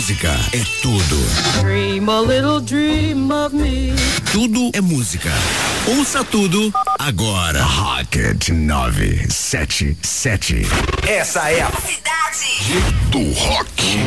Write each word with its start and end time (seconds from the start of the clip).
música 0.00 0.32
é 0.54 0.64
tudo. 0.80 1.18
Dream 1.60 2.08
a 2.08 2.22
little 2.22 2.58
dream 2.58 3.30
of 3.30 3.54
me. 3.54 3.92
Tudo 4.32 4.70
é 4.72 4.80
música. 4.80 5.28
Ouça 5.86 6.24
tudo 6.24 6.72
agora. 6.98 7.62
Rocket 7.62 8.48
977. 8.48 10.66
Essa 11.06 11.50
é 11.50 11.60
a 11.60 11.70
cidade 11.72 12.80
do 13.10 13.30
rock. 13.34 13.98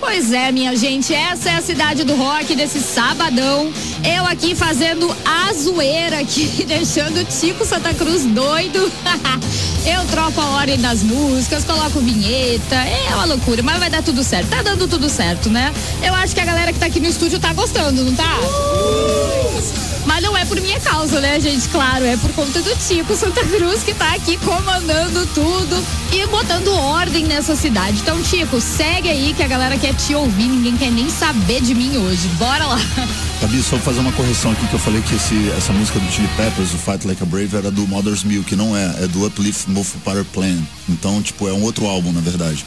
Pois 0.00 0.32
é, 0.32 0.52
minha 0.52 0.76
gente, 0.76 1.12
essa 1.12 1.50
é 1.50 1.56
a 1.56 1.62
cidade 1.62 2.04
do 2.04 2.14
rock 2.14 2.54
desse 2.54 2.80
sabadão. 2.80 3.72
Eu 4.04 4.24
aqui 4.26 4.54
fazendo 4.54 5.14
a 5.24 5.52
zoeira 5.52 6.20
aqui, 6.20 6.46
deixando 6.66 7.18
o 7.18 7.24
Tico 7.24 7.64
Santa 7.64 7.92
Cruz 7.92 8.24
doido. 8.24 8.90
Eu 9.84 10.04
troco 10.06 10.40
a 10.40 10.44
ordem 10.56 10.78
das 10.78 11.02
músicas, 11.02 11.64
coloco 11.64 12.00
vinheta, 12.00 12.74
é 12.74 13.14
uma 13.14 13.24
loucura, 13.24 13.62
mas 13.62 13.78
vai 13.78 13.88
dar 13.88 14.02
tudo 14.02 14.22
certo. 14.22 14.48
Tá 14.48 14.62
dando 14.62 14.86
tudo 14.86 15.08
certo, 15.08 15.48
né? 15.48 15.72
Eu 16.02 16.14
acho 16.14 16.34
que 16.34 16.40
a 16.40 16.44
galera 16.44 16.72
que 16.72 16.78
tá 16.78 16.86
aqui 16.86 17.00
no 17.00 17.08
estúdio 17.08 17.38
tá 17.38 17.52
gostando, 17.54 18.04
não 18.04 18.14
tá? 18.14 18.36
Mas 20.06 20.22
não 20.22 20.36
é 20.36 20.44
por 20.44 20.60
minha 20.60 20.80
causa, 20.80 21.20
né, 21.20 21.40
gente? 21.40 21.68
Claro, 21.68 22.04
é 22.04 22.16
por 22.16 22.32
conta 22.32 22.60
do 22.62 22.74
Tico 22.76 23.14
Santa 23.14 23.44
Cruz 23.44 23.82
que 23.82 23.94
tá 23.94 24.14
aqui 24.14 24.36
comandando 24.38 25.26
tudo 25.34 25.84
e 26.12 26.26
botando 26.26 26.68
ordem 26.68 27.24
nessa 27.24 27.54
cidade. 27.54 27.98
Então, 28.00 28.20
Tico, 28.22 28.60
segue 28.60 29.08
aí 29.08 29.34
que 29.34 29.42
a 29.42 29.48
galera 29.48 29.76
quer 29.76 29.94
te 29.94 30.14
ouvir, 30.14 30.48
ninguém 30.48 30.76
quer 30.76 30.90
nem 30.90 31.08
saber 31.10 31.60
de 31.60 31.74
mim 31.74 31.96
hoje. 31.96 32.28
Bora 32.38 32.66
lá. 32.66 32.78
Fabi, 33.40 33.62
só 33.62 33.76
fazer 33.78 34.00
uma 34.00 34.12
correção 34.12 34.50
aqui 34.50 34.66
que 34.66 34.74
eu 34.74 34.80
falei 34.80 35.00
que 35.02 35.14
esse, 35.14 35.50
essa 35.56 35.72
música 35.72 36.00
do 36.00 36.10
Chili 36.10 36.28
Peppers, 36.36 36.74
o 36.74 36.78
Fight 36.78 37.06
Like 37.06 37.22
a 37.22 37.26
Brave, 37.26 37.56
era 37.56 37.70
do 37.70 37.86
Mother's 37.86 38.24
Milk, 38.24 38.56
não 38.56 38.76
é, 38.76 39.04
é 39.04 39.06
do 39.06 39.24
Uplift 39.24 39.70
Move 39.70 39.88
Power 40.04 40.24
Plan. 40.24 40.58
Então, 40.88 41.22
tipo, 41.22 41.48
é 41.48 41.52
um 41.52 41.62
outro 41.62 41.86
álbum, 41.86 42.12
na 42.12 42.20
verdade. 42.20 42.64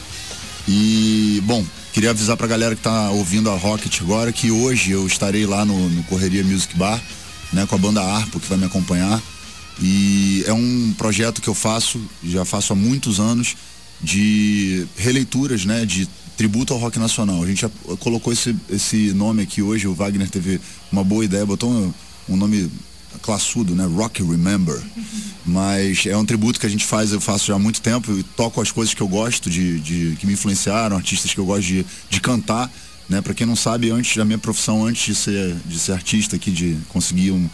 E, 0.66 1.42
bom, 1.44 1.64
queria 1.92 2.10
avisar 2.10 2.36
pra 2.36 2.46
galera 2.46 2.74
que 2.74 2.82
tá 2.82 3.10
ouvindo 3.10 3.50
a 3.50 3.56
Rocket 3.56 4.00
agora 4.00 4.32
que 4.32 4.50
hoje 4.50 4.92
eu 4.92 5.06
estarei 5.06 5.44
lá 5.44 5.64
no, 5.64 5.88
no 5.90 6.02
Correria 6.04 6.42
Music 6.44 6.76
Bar, 6.76 7.00
né, 7.52 7.66
com 7.66 7.74
a 7.74 7.78
banda 7.78 8.02
Arpo 8.02 8.40
que 8.40 8.48
vai 8.48 8.58
me 8.58 8.64
acompanhar. 8.64 9.20
E 9.80 10.44
é 10.46 10.52
um 10.52 10.94
projeto 10.96 11.40
que 11.40 11.48
eu 11.48 11.54
faço, 11.54 12.00
já 12.24 12.44
faço 12.44 12.72
há 12.72 12.76
muitos 12.76 13.18
anos, 13.18 13.56
de 14.00 14.86
releituras, 14.96 15.64
né, 15.64 15.86
de 15.86 16.08
tributo 16.36 16.72
ao 16.72 16.80
rock 16.80 16.98
nacional. 16.98 17.42
A 17.42 17.46
gente 17.46 17.62
já 17.62 17.70
colocou 18.00 18.32
esse, 18.32 18.54
esse 18.68 19.12
nome 19.12 19.42
aqui 19.42 19.62
hoje, 19.62 19.86
o 19.86 19.94
Wagner 19.94 20.28
teve 20.28 20.60
uma 20.90 21.04
boa 21.04 21.24
ideia, 21.24 21.46
botou 21.46 21.70
um, 21.70 21.92
um 22.28 22.36
nome 22.36 22.70
classudo, 23.20 23.74
né? 23.74 23.84
Rock 23.84 24.22
Remember. 24.22 24.80
Mas 25.44 26.06
é 26.06 26.16
um 26.16 26.24
tributo 26.24 26.58
que 26.58 26.66
a 26.66 26.68
gente 26.68 26.84
faz, 26.84 27.12
eu 27.12 27.20
faço 27.20 27.46
já 27.46 27.54
há 27.54 27.58
muito 27.58 27.80
tempo, 27.80 28.10
eu 28.10 28.22
toco 28.36 28.60
as 28.60 28.70
coisas 28.70 28.94
que 28.94 29.00
eu 29.00 29.08
gosto, 29.08 29.50
de, 29.50 29.80
de 29.80 30.16
que 30.16 30.26
me 30.26 30.34
influenciaram, 30.34 30.96
artistas 30.96 31.34
que 31.34 31.38
eu 31.38 31.44
gosto 31.44 31.66
de, 31.66 31.86
de 32.08 32.20
cantar. 32.20 32.70
Né? 33.12 33.20
Para 33.20 33.34
quem 33.34 33.46
não 33.46 33.54
sabe, 33.54 33.90
antes 33.90 34.16
da 34.16 34.24
minha 34.24 34.38
profissão, 34.38 34.86
antes 34.86 35.04
de 35.04 35.14
ser, 35.14 35.54
de 35.66 35.78
ser 35.78 35.92
artista 35.92 36.36
aqui, 36.36 36.50
de 36.50 36.78
conseguir 36.88 37.30
um, 37.30 37.48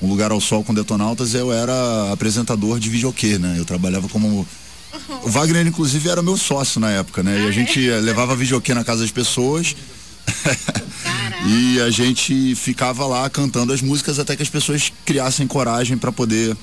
um 0.00 0.08
lugar 0.08 0.30
ao 0.30 0.40
sol 0.40 0.62
com 0.62 0.72
Detonautas, 0.72 1.34
eu 1.34 1.52
era 1.52 2.12
apresentador 2.12 2.78
de 2.78 2.88
videokê, 2.88 3.36
né? 3.36 3.56
Eu 3.58 3.64
trabalhava 3.64 4.08
como 4.08 4.46
o 5.24 5.28
Wagner, 5.28 5.66
inclusive, 5.66 6.08
era 6.08 6.22
meu 6.22 6.36
sócio 6.36 6.80
na 6.80 6.90
época, 6.90 7.24
né? 7.24 7.42
E 7.42 7.48
a 7.48 7.50
gente 7.50 7.80
levava 7.90 8.36
videokê 8.36 8.72
na 8.72 8.84
casa 8.84 9.02
das 9.02 9.10
pessoas. 9.10 9.74
e 11.44 11.80
a 11.80 11.90
gente 11.90 12.54
ficava 12.54 13.04
lá 13.04 13.28
cantando 13.28 13.72
as 13.72 13.82
músicas 13.82 14.20
até 14.20 14.36
que 14.36 14.42
as 14.44 14.48
pessoas 14.48 14.92
criassem 15.04 15.44
coragem 15.44 15.98
para 15.98 16.12
poder 16.12 16.56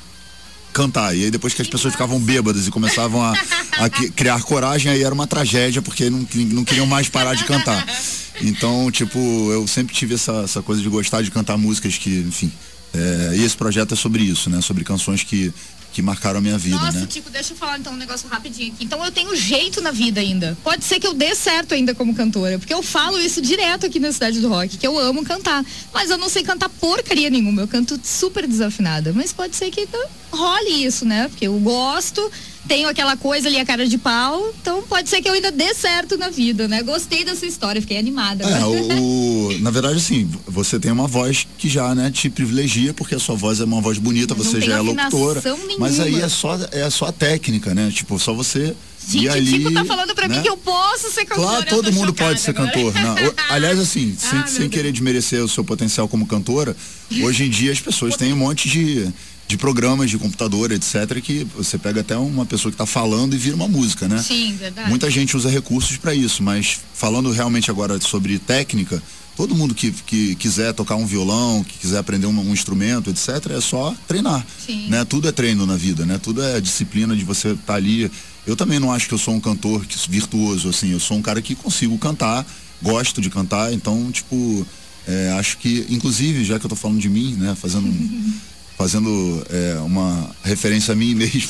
cantar. 0.72 1.14
E 1.14 1.26
aí 1.26 1.32
depois 1.32 1.54
que 1.54 1.62
as 1.62 1.68
pessoas 1.68 1.94
ficavam 1.94 2.18
bêbadas 2.18 2.66
e 2.66 2.72
começavam 2.72 3.22
a, 3.22 3.34
a 3.80 3.90
criar 3.90 4.42
coragem, 4.44 4.90
aí 4.90 5.04
era 5.04 5.14
uma 5.14 5.28
tragédia, 5.28 5.82
porque 5.82 6.10
não, 6.10 6.26
não 6.36 6.64
queriam 6.64 6.86
mais 6.86 7.10
parar 7.10 7.34
de 7.34 7.44
cantar. 7.44 7.86
Então, 8.42 8.92
tipo, 8.92 9.20
eu 9.52 9.68
sempre 9.68 9.94
tive 9.94 10.16
essa, 10.16 10.44
essa 10.44 10.62
coisa 10.62 10.82
de 10.82 10.90
gostar 10.90 11.22
de 11.22 11.32
cantar 11.32 11.58
músicas 11.58 11.98
que, 11.98 12.20
enfim. 12.20 12.52
É, 12.94 13.36
e 13.38 13.44
esse 13.44 13.56
projeto 13.56 13.94
é 13.94 13.98
sobre 13.98 14.24
isso, 14.24 14.50
né? 14.50 14.62
Sobre 14.62 14.84
canções 14.84 15.24
que 15.24 15.54
que 15.98 16.02
marcaram 16.04 16.38
a 16.38 16.42
minha 16.42 16.60
vida, 16.60 16.78
Nossa, 16.78 17.00
né? 17.00 17.08
Tico, 17.10 17.28
deixa 17.32 17.54
eu 17.54 17.58
falar 17.58 17.80
então 17.80 17.92
um 17.92 17.98
negócio 17.98 18.30
rapidinho 18.30 18.72
aqui. 18.72 18.84
Então 18.86 19.04
eu 19.04 19.12
tenho 19.12 19.36
jeito 19.36 19.82
na 19.82 19.90
vida 19.90 20.22
ainda. 20.22 20.56
Pode 20.64 20.84
ser 20.86 21.00
que 21.00 21.08
eu 21.08 21.14
dê 21.16 21.34
certo 21.34 21.74
ainda 21.74 21.96
como 21.96 22.14
cantora, 22.14 22.60
porque 22.60 22.72
eu 22.72 22.84
falo 22.84 23.20
isso 23.20 23.42
direto 23.42 23.88
aqui 23.88 24.00
na 24.00 24.12
Cidade 24.12 24.40
do 24.40 24.48
Rock, 24.48 24.78
que 24.78 24.86
eu 24.86 24.96
amo 24.96 25.26
cantar. 25.26 25.66
Mas 25.92 26.12
eu 26.12 26.18
não 26.20 26.30
sei 26.30 26.44
cantar 26.44 26.70
porcaria 26.70 27.32
nenhuma. 27.32 27.64
Eu 27.64 27.68
canto 27.68 28.00
super 28.04 28.46
desafinada. 28.46 29.12
Mas 29.12 29.34
pode 29.34 29.56
ser 29.56 29.72
que 29.72 29.88
role 30.32 30.86
isso, 30.86 31.04
né? 31.04 31.30
Porque 31.30 31.48
eu 31.48 31.58
gosto, 31.60 32.32
tenho 32.68 32.90
aquela 32.90 33.16
coisa 33.16 33.48
ali, 33.48 33.60
a 33.60 33.66
cara 33.66 33.88
de 33.88 33.98
pau, 33.98 34.54
então 34.62 34.84
pode 34.84 35.10
ser 35.10 35.22
que 35.22 35.30
eu 35.30 35.34
ainda 35.34 35.52
dê 35.52 35.74
certo 35.74 36.18
na 36.18 36.30
vida, 36.30 36.68
né? 36.68 36.84
Gostei 36.84 37.24
dessa 37.24 37.46
história, 37.46 37.82
fiquei 37.82 37.98
animada. 37.98 38.44
É, 38.44 38.66
o, 38.66 39.50
o, 39.50 39.60
na 39.60 39.72
verdade, 39.72 39.98
assim, 39.98 40.30
você 40.46 40.80
tem 40.80 40.92
uma 40.92 41.08
voz 41.08 41.48
que 41.58 41.70
já, 41.70 41.96
né, 41.96 42.12
te 42.12 42.30
privilegia, 42.30 42.94
porque 42.94 43.16
a 43.16 43.20
sua 43.20 43.36
voz 43.36 43.60
é 43.60 43.64
uma 43.64 43.82
voz 43.82 43.98
bonita, 43.98 44.36
você 44.36 44.60
já 44.62 44.78
é 44.78 44.82
locutora. 44.82 45.42
Nenhuma. 45.44 45.76
Mas 45.80 46.00
aí 46.00 46.22
é 46.22 46.30
só, 46.30 46.58
é 46.72 46.90
só 46.90 47.06
a 47.06 47.12
técnica, 47.12 47.74
né? 47.74 47.92
Tipo, 47.94 48.20
só 48.20 48.34
você. 48.34 48.76
Gente, 49.08 49.24
e 49.24 49.30
ali, 49.30 49.60
tipo 49.60 49.72
tá 49.72 49.86
falando 49.86 50.14
pra 50.14 50.28
né? 50.28 50.36
mim 50.36 50.42
que 50.42 50.50
eu 50.50 50.58
posso 50.58 51.10
ser 51.10 51.24
cantora. 51.24 51.48
Claro, 51.48 51.66
todo 51.68 51.94
mundo 51.94 52.14
pode 52.14 52.42
ser 52.42 52.52
agora. 52.52 52.70
cantor. 52.70 52.94
Não, 52.94 53.16
aliás, 53.50 53.80
assim, 53.80 54.14
sem, 54.18 54.40
Ah, 54.40 54.48
sem 54.48 54.62
meu 54.62 54.70
querer 54.70 54.92
desmerecer 54.92 55.42
o 55.42 55.48
seu 55.48 55.64
potencial 55.64 56.10
como 56.10 56.28
cantora, 56.28 56.76
hoje 57.22 57.46
em 57.46 57.50
dia 57.50 57.72
as 57.72 57.80
pessoas 57.80 58.18
têm 58.18 58.34
um 58.34 58.38
monte 58.38 58.68
de, 58.68 59.08
de 59.48 59.58
programas 59.58 60.10
de 60.10 60.18
computador, 60.18 60.72
etc., 60.72 61.22
que 61.22 61.46
você 61.56 61.78
pega 61.78 62.02
até 62.02 62.18
uma 62.18 62.46
pessoa 62.46 62.70
que 62.70 62.76
está 62.76 62.86
falando 62.86 63.34
e 63.34 63.38
vira 63.38 63.56
uma 63.56 63.68
música, 63.68 64.08
né? 64.08 64.22
Sim, 64.22 64.56
verdade. 64.58 64.90
Muita 64.90 65.10
gente 65.10 65.38
usa 65.38 65.50
recursos 65.50 65.96
para 65.96 66.14
isso, 66.14 66.44
mas 66.44 66.80
falando 66.94 67.32
realmente 67.32 67.72
agora 67.72 68.00
sobre 68.02 68.38
técnica, 68.40 69.02
todo 69.38 69.56
mundo 69.56 69.74
que, 69.74 69.92
que 69.92 70.36
quiser 70.36 70.74
tocar 70.74 70.96
um 70.96 71.06
violão, 71.06 71.64
que 71.64 71.78
quiser 71.78 72.00
aprender 72.00 72.28
um, 72.28 72.38
um 72.38 72.52
instrumento, 72.52 73.10
etc., 73.10 73.52
é 73.52 73.62
só 73.62 73.96
treinar. 74.06 74.46
Sim. 74.66 74.88
Né? 74.90 75.06
Tudo 75.06 75.30
é 75.30 75.32
treino 75.32 75.66
na 75.66 75.78
vida, 75.78 76.06
né? 76.06 76.20
Tudo 76.22 76.44
é 76.44 76.60
disciplina 76.60 77.16
de 77.16 77.24
você 77.24 77.50
estar 77.50 77.64
tá 77.64 77.76
ali. 77.76 78.12
Eu 78.46 78.56
também 78.56 78.80
não 78.80 78.92
acho 78.92 79.08
que 79.08 79.14
eu 79.14 79.18
sou 79.18 79.34
um 79.34 79.40
cantor 79.40 79.86
virtuoso, 80.10 80.68
assim. 80.68 80.92
Eu 80.92 81.00
sou 81.00 81.16
um 81.16 81.22
cara 81.22 81.42
que 81.42 81.56
consigo 81.56 81.98
cantar, 81.98 82.46
gosto 82.82 83.22
de 83.22 83.30
cantar, 83.30 83.72
então, 83.72 84.12
tipo, 84.12 84.68
é, 85.08 85.32
acho 85.40 85.58
que, 85.60 85.86
inclusive, 85.90 86.44
já 86.44 86.60
que 86.60 86.66
eu 86.66 86.70
tô 86.70 86.76
falando 86.76 87.00
de 87.00 87.10
mim, 87.10 87.34
né? 87.36 87.56
Fazendo 87.56 87.88
um, 87.88 88.34
fazendo 88.78 89.44
é, 89.50 89.80
uma 89.80 90.30
referência 90.44 90.92
a 90.92 90.96
mim 90.96 91.16
mesmo. 91.16 91.50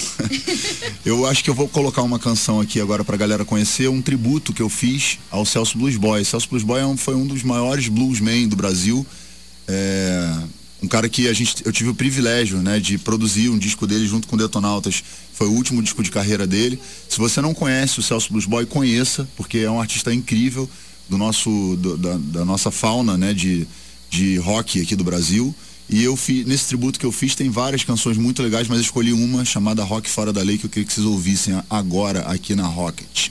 eu 1.05 1.25
acho 1.25 1.43
que 1.43 1.49
eu 1.49 1.53
vou 1.53 1.67
colocar 1.67 2.01
uma 2.01 2.17
canção 2.17 2.61
aqui 2.61 2.79
agora 2.79 3.03
pra 3.03 3.17
galera 3.17 3.43
conhecer, 3.43 3.89
um 3.89 4.01
tributo 4.01 4.53
que 4.53 4.61
eu 4.61 4.69
fiz 4.69 5.19
ao 5.29 5.45
Celso 5.45 5.77
Blues 5.77 5.97
Boy. 5.97 6.23
Celso 6.23 6.47
Blues 6.49 6.63
Boy 6.63 6.81
é 6.81 6.85
um, 6.85 6.95
foi 6.95 7.15
um 7.15 7.27
dos 7.27 7.43
maiores 7.43 7.89
bluesmen 7.89 8.47
do 8.47 8.55
Brasil. 8.55 9.05
É, 9.67 10.35
um 10.81 10.87
cara 10.87 11.09
que 11.09 11.27
a 11.27 11.33
gente, 11.33 11.65
eu 11.65 11.71
tive 11.73 11.89
o 11.89 11.95
privilégio, 11.95 12.59
né, 12.59 12.79
de 12.79 12.97
produzir 12.97 13.49
um 13.49 13.57
disco 13.57 13.85
dele 13.85 14.07
junto 14.07 14.27
com 14.27 14.37
Detonautas. 14.37 15.03
Foi 15.33 15.47
o 15.47 15.51
último 15.51 15.81
disco 15.81 16.01
de 16.01 16.09
carreira 16.09 16.47
dele. 16.47 16.79
Se 17.09 17.17
você 17.17 17.41
não 17.41 17.53
conhece 17.53 17.99
o 17.99 18.03
Celso 18.03 18.31
Blues 18.31 18.45
Boy, 18.45 18.65
conheça, 18.65 19.27
porque 19.35 19.59
é 19.59 19.69
um 19.69 19.81
artista 19.81 20.13
incrível 20.13 20.69
do 21.09 21.17
nosso, 21.17 21.75
do, 21.77 21.97
da, 21.97 22.17
da 22.17 22.45
nossa 22.45 22.71
fauna, 22.71 23.17
né, 23.17 23.33
de, 23.33 23.67
de 24.09 24.37
rock 24.37 24.81
aqui 24.81 24.95
do 24.95 25.03
Brasil. 25.03 25.53
E 25.89 26.03
eu 26.03 26.17
fiz, 26.17 26.45
nesse 26.45 26.67
tributo 26.67 26.99
que 26.99 27.05
eu 27.05 27.11
fiz, 27.11 27.33
tem 27.33 27.49
várias 27.49 27.83
canções 27.83 28.17
muito 28.17 28.43
legais, 28.43 28.67
mas 28.67 28.79
escolhi 28.79 29.13
uma 29.13 29.45
chamada 29.45 29.83
Rock 29.83 30.09
Fora 30.09 30.33
da 30.33 30.41
Lei, 30.41 30.57
que 30.57 30.65
eu 30.65 30.69
queria 30.69 30.85
que 30.85 30.93
vocês 30.93 31.05
ouvissem 31.05 31.61
agora 31.69 32.21
aqui 32.21 32.55
na 32.55 32.67
Rocket. 32.67 33.29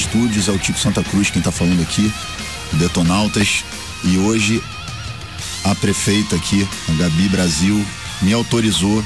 Estúdios, 0.00 0.48
é 0.48 0.52
o 0.52 0.58
Tico 0.58 0.78
Santa 0.78 1.02
Cruz 1.02 1.30
quem 1.30 1.42
tá 1.42 1.50
falando 1.50 1.82
aqui, 1.82 2.12
Detonautas, 2.72 3.64
e 4.04 4.18
hoje 4.18 4.62
a 5.64 5.74
prefeita 5.74 6.36
aqui, 6.36 6.66
a 6.88 6.92
Gabi 6.92 7.28
Brasil, 7.28 7.84
me 8.22 8.32
autorizou 8.32 9.04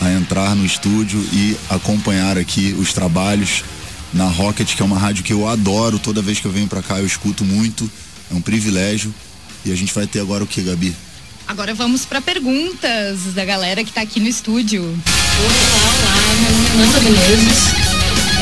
a 0.00 0.10
entrar 0.12 0.54
no 0.56 0.64
estúdio 0.64 1.20
e 1.32 1.56
acompanhar 1.68 2.38
aqui 2.38 2.74
os 2.78 2.92
trabalhos 2.92 3.64
na 4.12 4.24
Rocket, 4.24 4.74
que 4.74 4.82
é 4.82 4.84
uma 4.84 4.98
rádio 4.98 5.22
que 5.22 5.32
eu 5.32 5.46
adoro, 5.46 5.98
toda 5.98 6.22
vez 6.22 6.40
que 6.40 6.46
eu 6.46 6.52
venho 6.52 6.66
para 6.66 6.82
cá 6.82 6.98
eu 6.98 7.06
escuto 7.06 7.44
muito, 7.44 7.88
é 8.30 8.34
um 8.34 8.40
privilégio. 8.40 9.14
E 9.64 9.70
a 9.70 9.76
gente 9.76 9.92
vai 9.92 10.06
ter 10.06 10.20
agora 10.20 10.42
o 10.42 10.46
que, 10.46 10.62
Gabi? 10.62 10.96
Agora 11.46 11.74
vamos 11.74 12.04
para 12.04 12.20
perguntas 12.20 13.34
da 13.34 13.44
galera 13.44 13.84
que 13.84 13.92
tá 13.92 14.00
aqui 14.00 14.20
no 14.20 14.28
estúdio. 14.28 14.82
Olá, 14.82 15.60
olá, 15.98 16.34
meu 16.40 16.52
nome 16.52 16.66
é 16.66 16.86
Nanda 16.86 17.00
Menezes. 17.00 17.89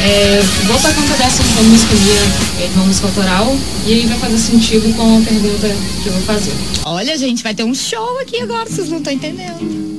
É, 0.04 0.40
vou 0.66 0.78
para 0.80 0.94
conta 0.94 1.14
dessa 1.14 1.42
de 1.42 1.48
uma 1.50 1.62
música 1.62 1.94
minha, 1.94 2.64
é, 2.64 2.70
uma 2.76 2.84
música 2.84 3.06
autoral, 3.08 3.56
e 3.86 3.92
aí 3.92 4.06
vai 4.06 4.18
fazer 4.18 4.38
sentido 4.38 4.94
com 4.96 5.18
a 5.18 5.20
pergunta 5.20 5.68
que 6.02 6.08
eu 6.08 6.12
vou 6.12 6.22
fazer. 6.22 6.52
Olha, 6.84 7.18
gente, 7.18 7.42
vai 7.42 7.54
ter 7.54 7.64
um 7.64 7.74
show 7.74 8.18
aqui 8.20 8.40
agora, 8.40 8.68
vocês 8.68 8.88
não 8.88 8.98
estão 8.98 9.12
entendendo. 9.12 9.97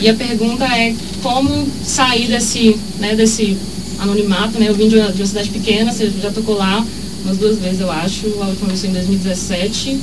E 0.00 0.08
a 0.08 0.14
pergunta 0.14 0.64
é 0.64 0.94
como 1.22 1.66
sair 1.84 2.28
desse, 2.28 2.78
né, 3.00 3.16
desse 3.16 3.56
anonimato, 3.98 4.58
né? 4.58 4.68
Eu 4.68 4.74
vim 4.74 4.88
de 4.88 4.96
uma, 4.96 5.12
de 5.12 5.20
uma 5.20 5.26
cidade 5.26 5.50
pequena, 5.50 5.92
você 5.92 6.10
já 6.22 6.30
tocou 6.30 6.56
lá 6.56 6.86
umas 7.24 7.36
duas 7.36 7.58
vezes, 7.58 7.80
eu 7.80 7.90
acho. 7.90 8.26
A 8.40 8.46
última 8.46 8.68
vez 8.68 8.80
foi 8.80 8.90
em 8.90 8.92
2017, 8.92 9.98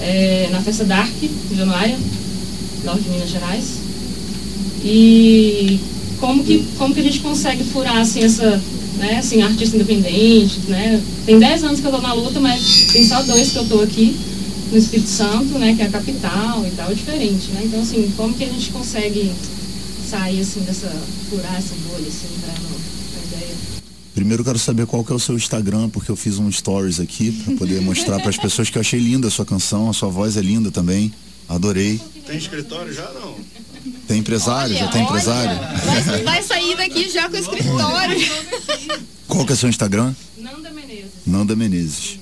é, 0.00 0.48
na 0.52 0.60
Festa 0.60 0.84
Dark, 0.84 1.10
em 1.22 1.56
Januária, 1.56 1.96
norte 2.84 3.02
de 3.04 3.10
Minas 3.10 3.30
Gerais. 3.30 3.78
E 4.84 5.80
como 6.20 6.44
que, 6.44 6.66
como 6.76 6.94
que 6.94 7.00
a 7.00 7.04
gente 7.04 7.20
consegue 7.20 7.64
furar 7.64 7.96
assim 7.96 8.22
essa, 8.22 8.60
né, 8.98 9.18
assim, 9.18 9.40
artista 9.40 9.76
independente, 9.76 10.60
né? 10.68 11.00
Tem 11.24 11.38
10 11.38 11.64
anos 11.64 11.80
que 11.80 11.86
eu 11.86 11.92
tô 11.92 11.98
na 12.02 12.12
luta, 12.12 12.38
mas 12.40 12.88
tem 12.92 13.02
só 13.02 13.22
dois 13.22 13.52
que 13.52 13.56
eu 13.56 13.64
tô 13.64 13.80
aqui 13.80 14.14
no 14.70 14.78
Espírito 14.78 15.08
Santo, 15.08 15.58
né, 15.58 15.74
que 15.74 15.82
é 15.82 15.86
a 15.86 15.90
capital 15.90 16.66
e 16.66 16.70
tal, 16.70 16.90
é 16.90 16.94
diferente, 16.94 17.48
né? 17.52 17.62
Então 17.64 17.80
assim, 17.80 18.12
como 18.16 18.34
que 18.34 18.44
a 18.44 18.48
gente 18.48 18.70
consegue 18.70 19.32
sair 20.08 20.40
assim 20.40 20.60
dessa 20.60 20.88
furar 21.30 21.56
essa 21.56 21.74
bolha 21.88 22.08
assim 22.08 22.28
pra, 22.40 22.52
pra 22.52 23.38
ideia? 23.38 23.54
Primeiro 24.14 24.42
eu 24.42 24.44
quero 24.44 24.58
saber 24.58 24.86
qual 24.86 25.04
que 25.04 25.12
é 25.12 25.14
o 25.14 25.18
seu 25.18 25.36
Instagram, 25.36 25.88
porque 25.88 26.10
eu 26.10 26.16
fiz 26.16 26.38
um 26.38 26.50
stories 26.50 27.00
aqui 27.00 27.32
para 27.32 27.56
poder 27.56 27.80
mostrar 27.80 28.20
para 28.20 28.30
as 28.30 28.36
pessoas 28.36 28.70
que 28.70 28.78
eu 28.78 28.80
achei 28.80 29.00
linda 29.00 29.28
a 29.28 29.30
sua 29.30 29.44
canção, 29.44 29.90
a 29.90 29.92
sua 29.92 30.08
voz 30.08 30.36
é 30.36 30.40
linda 30.40 30.70
também. 30.70 31.12
Adorei. 31.48 32.00
Tem 32.26 32.38
escritório 32.38 32.92
já 32.92 33.10
não? 33.12 33.36
Tem 34.06 34.18
empresário? 34.18 34.74
já 34.74 34.88
tem 34.88 35.02
Olha, 35.02 35.10
empresário? 35.10 35.60
Vai, 36.06 36.22
vai 36.22 36.42
sair 36.42 36.76
daqui 36.76 37.10
já 37.10 37.28
com 37.28 37.36
o 37.36 37.40
escritório. 37.40 38.16
Qual 39.28 39.44
que 39.44 39.52
é 39.52 39.54
o 39.54 39.58
seu 39.58 39.68
Instagram? 39.68 40.14
Nanda 40.38 40.70
Menezes. 40.70 41.10
Nanda 41.26 41.56
Menezes. 41.56 42.18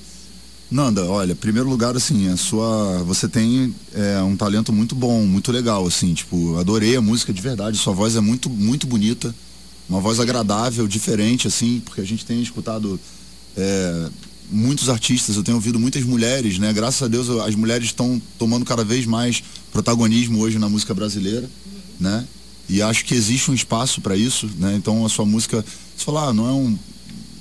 Nanda, 0.73 1.05
olha, 1.05 1.35
primeiro 1.35 1.69
lugar, 1.69 1.95
assim, 1.95 2.27
a 2.29 2.35
sua. 2.35 3.03
Você 3.03 3.29
tem 3.29 3.75
é, 3.93 4.19
um 4.23 4.35
talento 4.35 4.73
muito 4.73 4.95
bom, 4.95 5.23
muito 5.23 5.51
legal, 5.51 5.85
assim, 5.85 6.15
tipo, 6.15 6.57
adorei 6.57 6.95
a 6.95 7.01
música 7.01 7.31
de 7.31 7.39
verdade. 7.39 7.77
Sua 7.77 7.93
voz 7.93 8.15
é 8.15 8.19
muito, 8.19 8.49
muito 8.49 8.87
bonita. 8.87 9.35
Uma 9.87 9.99
voz 9.99 10.19
agradável, 10.19 10.87
diferente, 10.87 11.47
assim, 11.47 11.79
porque 11.85 12.01
a 12.01 12.03
gente 12.03 12.25
tem 12.25 12.41
escutado 12.41 12.99
é, 13.55 14.09
muitos 14.49 14.89
artistas, 14.89 15.35
eu 15.35 15.43
tenho 15.43 15.57
ouvido 15.57 15.79
muitas 15.79 16.03
mulheres, 16.03 16.57
né? 16.57 16.73
Graças 16.73 17.03
a 17.03 17.07
Deus 17.07 17.29
as 17.29 17.53
mulheres 17.53 17.85
estão 17.85 18.19
tomando 18.39 18.65
cada 18.65 18.83
vez 18.83 19.05
mais 19.05 19.43
protagonismo 19.71 20.39
hoje 20.39 20.57
na 20.57 20.67
música 20.67 20.91
brasileira, 20.95 21.47
né? 21.99 22.25
E 22.67 22.81
acho 22.81 23.05
que 23.05 23.13
existe 23.13 23.51
um 23.51 23.53
espaço 23.53 24.01
para 24.01 24.15
isso, 24.15 24.49
né? 24.57 24.73
Então 24.75 25.05
a 25.05 25.09
sua 25.09 25.25
música, 25.25 25.63
você 25.95 26.03
falar, 26.03 26.29
ah, 26.29 26.33
não 26.33 26.47
é 26.47 26.51
um 26.51 26.75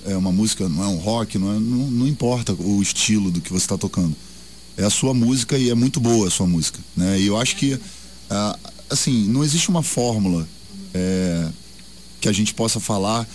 é 0.07 0.17
uma 0.17 0.33
música, 0.33 0.69
não 0.69 0.83
é 0.83 0.89
um 0.89 0.97
rock, 0.97 1.39
não, 1.39 1.51
é, 1.51 1.59
não, 1.59 1.91
não 1.91 2.09
importa 2.09 2.53
o 2.53 2.83
estilo 2.83 3.31
do 3.31 3.41
que 3.41 3.53
você 3.53 3.65
está 3.65 3.79
tocando. 3.79 4.15
É 4.77 4.85
a 4.85 4.91
sua 4.91 5.13
música 5.13 5.59
e 5.59 5.71
é 5.71 5.75
muito 5.75 6.01
boa 6.01 6.29
a 6.29 6.31
sua 6.31 6.47
música, 6.47 6.79
né? 6.97 7.21
E 7.21 7.27
eu 7.27 7.37
acho 7.37 7.57
que 7.57 7.79
ah, 8.31 8.59
assim, 8.89 9.29
não 9.29 9.45
existe 9.45 9.69
uma 9.69 9.83
fórmula 9.83 10.49
é, 10.95 11.49
que 12.21 12.29
a 12.29 12.33
gente 12.33 12.55
possa 12.55 12.81
falar 12.81 13.29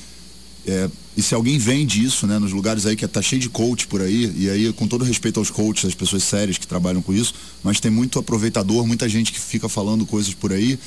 é, 0.67 0.89
e 1.15 1.21
se 1.21 1.33
alguém 1.33 1.57
vende 1.57 2.03
isso, 2.03 2.27
né, 2.27 2.38
nos 2.38 2.51
lugares 2.51 2.86
aí 2.86 2.95
que 2.95 3.07
tá 3.07 3.21
cheio 3.21 3.41
de 3.41 3.47
coach 3.47 3.88
por 3.88 4.01
aí, 4.01 4.33
e 4.36 4.50
aí 4.50 4.74
com 4.74 4.86
todo 4.86 5.05
respeito 5.05 5.39
aos 5.39 5.50
coaches, 5.50 5.86
as 5.86 5.95
pessoas 5.95 6.24
sérias 6.24 6.57
que 6.57 6.67
trabalham 6.67 7.01
com 7.01 7.13
isso, 7.13 7.33
mas 7.63 7.79
tem 7.79 7.89
muito 7.89 8.19
aproveitador, 8.19 8.86
muita 8.86 9.07
gente 9.07 9.31
que 9.31 9.39
fica 9.39 9.69
falando 9.69 10.05
coisas 10.05 10.33
por 10.33 10.51
aí, 10.51 10.77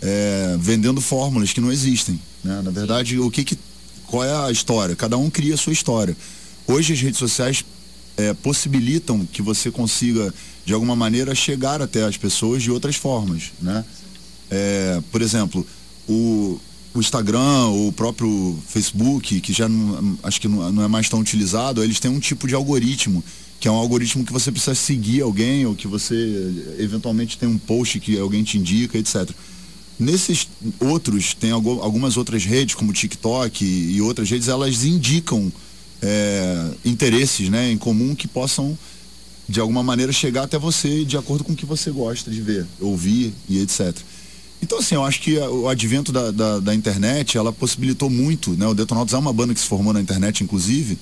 é, 0.00 0.56
vendendo 0.58 1.02
fórmulas 1.02 1.52
que 1.52 1.60
não 1.60 1.70
existem, 1.70 2.18
né? 2.42 2.62
Na 2.62 2.70
verdade, 2.70 3.18
o 3.18 3.30
que 3.30 3.44
que 3.44 3.58
qual 4.06 4.24
é 4.24 4.46
a 4.46 4.50
história? 4.50 4.94
Cada 4.96 5.16
um 5.16 5.28
cria 5.30 5.54
a 5.54 5.58
sua 5.58 5.72
história. 5.72 6.16
Hoje 6.66 6.92
as 6.92 7.00
redes 7.00 7.18
sociais 7.18 7.64
é, 8.16 8.32
possibilitam 8.34 9.26
que 9.26 9.42
você 9.42 9.70
consiga 9.70 10.32
de 10.64 10.72
alguma 10.72 10.96
maneira 10.96 11.34
chegar 11.34 11.80
até 11.80 12.04
as 12.04 12.16
pessoas 12.16 12.62
de 12.62 12.70
outras 12.70 12.96
formas, 12.96 13.52
né? 13.60 13.84
É, 14.50 15.00
por 15.12 15.22
exemplo, 15.22 15.66
o, 16.08 16.58
o 16.94 17.00
Instagram, 17.00 17.66
o 17.68 17.92
próprio 17.92 18.58
Facebook, 18.68 19.40
que 19.40 19.52
já 19.52 19.68
não, 19.68 20.18
acho 20.22 20.40
que 20.40 20.48
não, 20.48 20.72
não 20.72 20.82
é 20.82 20.88
mais 20.88 21.08
tão 21.08 21.20
utilizado, 21.20 21.82
eles 21.82 22.00
têm 22.00 22.10
um 22.10 22.20
tipo 22.20 22.48
de 22.48 22.54
algoritmo, 22.54 23.22
que 23.60 23.68
é 23.68 23.70
um 23.70 23.74
algoritmo 23.74 24.24
que 24.24 24.32
você 24.32 24.50
precisa 24.50 24.74
seguir 24.74 25.22
alguém 25.22 25.66
ou 25.66 25.74
que 25.74 25.86
você 25.86 26.74
eventualmente 26.78 27.38
tem 27.38 27.48
um 27.48 27.58
post 27.58 28.00
que 28.00 28.18
alguém 28.18 28.42
te 28.44 28.58
indica, 28.58 28.98
etc. 28.98 29.30
Nesses 29.98 30.46
outros, 30.78 31.32
tem 31.34 31.50
algu- 31.50 31.80
algumas 31.80 32.16
outras 32.16 32.44
redes, 32.44 32.74
como 32.74 32.92
TikTok 32.92 33.64
e, 33.64 34.00
outras 34.02 34.28
redes, 34.30 34.48
elas 34.48 34.84
indicam 34.84 35.50
é, 36.02 36.70
interesses 36.84 37.48
né, 37.48 37.70
em 37.72 37.78
comum 37.78 38.14
que 38.14 38.28
possam, 38.28 38.76
de 39.48 39.58
alguma 39.58 39.82
maneira, 39.82 40.12
chegar 40.12 40.42
até 40.42 40.58
você 40.58 41.04
de 41.04 41.16
acordo 41.16 41.44
com 41.44 41.52
o 41.52 41.56
que 41.56 41.64
você 41.64 41.90
gosta 41.90 42.30
de 42.30 42.42
ver, 42.42 42.66
ouvir 42.80 43.32
e 43.48 43.58
etc. 43.58 43.96
Então, 44.62 44.78
assim, 44.78 44.94
eu 44.94 45.04
acho 45.04 45.20
que 45.20 45.38
o 45.38 45.68
advento 45.68 46.12
da, 46.12 46.30
da, 46.30 46.58
da 46.60 46.74
internet, 46.74 47.36
ela 47.38 47.52
possibilitou 47.52 48.08
muito, 48.10 48.50
né? 48.52 48.66
O 48.66 48.74
Detonautas 48.74 49.14
é 49.14 49.18
uma 49.18 49.32
banda 49.32 49.54
que 49.54 49.60
se 49.60 49.66
formou 49.66 49.92
na 49.92 50.00
internet, 50.00 50.42
inclusive, 50.42 50.98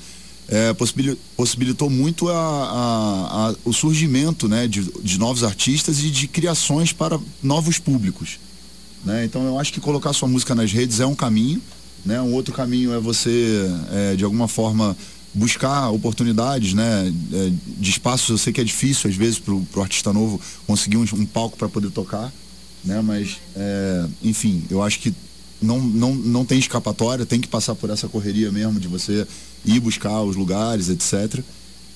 é, 0.48 0.72
possibili- 0.74 1.16
possibilitou 1.36 1.88
muito 1.88 2.28
a, 2.28 2.34
a- 2.36 3.48
a- 3.50 3.54
o 3.64 3.72
surgimento, 3.72 4.48
né? 4.48 4.66
De, 4.68 4.82
de 5.02 5.18
novos 5.18 5.42
artistas 5.44 6.00
e 6.02 6.10
de 6.10 6.26
criações 6.28 6.92
para 6.92 7.18
novos 7.42 7.78
públicos, 7.78 8.38
né? 9.04 9.24
Então, 9.24 9.44
eu 9.44 9.58
acho 9.58 9.72
que 9.72 9.80
colocar 9.80 10.12
sua 10.12 10.28
música 10.28 10.54
nas 10.54 10.72
redes 10.72 11.00
é 11.00 11.06
um 11.06 11.14
caminho, 11.14 11.60
né? 12.04 12.20
Um 12.20 12.32
outro 12.32 12.54
caminho 12.54 12.92
é 12.92 13.00
você, 13.00 13.68
é, 13.92 14.16
de 14.16 14.24
alguma 14.24 14.48
forma, 14.48 14.96
buscar 15.32 15.90
oportunidades, 15.90 16.74
né? 16.74 17.12
É, 17.32 17.52
de 17.78 17.90
espaços, 17.90 18.28
eu 18.28 18.38
sei 18.38 18.52
que 18.52 18.60
é 18.60 18.64
difícil 18.64 19.10
às 19.10 19.16
vezes 19.16 19.38
pro, 19.38 19.60
pro 19.72 19.82
artista 19.82 20.12
novo 20.12 20.40
conseguir 20.66 20.96
um, 20.96 21.04
um 21.14 21.26
palco 21.26 21.56
para 21.56 21.68
poder 21.68 21.90
tocar, 21.90 22.32
né? 22.84 23.00
Mas, 23.02 23.38
é, 23.56 24.06
enfim, 24.22 24.64
eu 24.70 24.82
acho 24.82 25.00
que 25.00 25.14
não, 25.60 25.80
não, 25.80 26.14
não 26.14 26.44
tem 26.44 26.58
escapatória, 26.58 27.26
tem 27.26 27.40
que 27.40 27.48
passar 27.48 27.74
por 27.74 27.90
essa 27.90 28.08
correria 28.08 28.52
mesmo 28.52 28.78
de 28.78 28.86
você 28.86 29.26
ir 29.64 29.80
buscar 29.80 30.22
os 30.22 30.36
lugares, 30.36 30.88
etc. 30.88 31.42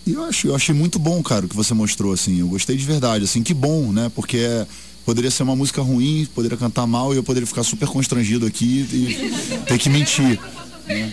E 0.07 0.15
eu, 0.15 0.25
acho, 0.25 0.47
eu 0.47 0.55
achei 0.55 0.75
muito 0.75 0.99
bom, 0.99 1.23
cara, 1.23 1.45
o 1.45 1.49
que 1.49 1.55
você 1.57 1.75
mostrou, 1.75 2.13
assim. 2.13 2.41
Eu 2.41 2.49
gostei 2.49 2.77
de 2.77 2.85
verdade, 2.85 3.25
assim, 3.25 3.43
que 3.43 3.53
bom, 3.53 3.93
né? 3.93 4.11
Porque 4.15 4.39
é, 4.39 4.67
poderia 5.09 5.31
ser 5.31 5.43
uma 5.43 5.57
música 5.57 5.81
ruim, 5.81 6.29
poderia 6.35 6.59
cantar 6.59 6.87
mal 6.87 7.15
e 7.15 7.17
eu 7.17 7.23
poderia 7.23 7.47
ficar 7.47 7.63
super 7.63 7.89
constrangido 7.89 8.45
aqui 8.45 8.87
e 8.93 9.65
ter 9.65 9.79
que 9.79 9.89
mentir. 9.89 10.39
Né? 10.87 11.11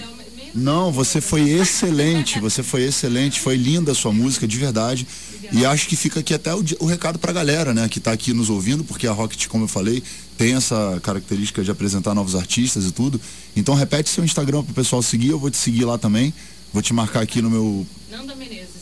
Não, 0.54 0.92
você 0.92 1.22
foi 1.22 1.50
excelente, 1.50 2.38
você 2.38 2.62
foi 2.62 2.84
excelente, 2.84 3.40
foi 3.40 3.56
linda 3.56 3.94
a 3.94 3.96
sua 3.96 4.12
música, 4.12 4.46
de 4.46 4.58
verdade. 4.58 5.08
E 5.50 5.66
acho 5.66 5.88
que 5.88 5.96
fica 5.96 6.20
aqui 6.20 6.34
até 6.34 6.54
o, 6.54 6.62
o 6.82 6.86
recado 6.86 7.18
pra 7.18 7.32
galera, 7.32 7.74
né, 7.74 7.88
que 7.88 8.02
tá 8.02 8.12
aqui 8.12 8.34
nos 8.34 8.50
ouvindo, 8.50 8.84
porque 8.84 9.08
a 9.08 9.14
Rocket, 9.14 9.48
como 9.48 9.64
eu 9.64 9.70
falei, 9.70 10.04
tem 10.38 10.56
essa 10.56 11.00
característica 11.02 11.64
de 11.64 11.72
apresentar 11.72 12.14
novos 12.14 12.36
artistas 12.36 12.84
e 12.84 12.92
tudo. 12.92 13.20
Então 13.56 13.76
repete 13.76 14.10
seu 14.10 14.26
Instagram 14.26 14.62
pro 14.62 14.74
pessoal 14.74 15.02
seguir, 15.02 15.30
eu 15.30 15.40
vou 15.40 15.50
te 15.50 15.56
seguir 15.56 15.86
lá 15.86 15.98
também. 15.98 16.34
Vou 16.74 16.82
te 16.82 16.94
marcar 16.94 17.22
aqui 17.22 17.42
no 17.42 17.50
meu. 17.50 17.88
Nanda 18.12 18.36
Menezes. 18.36 18.75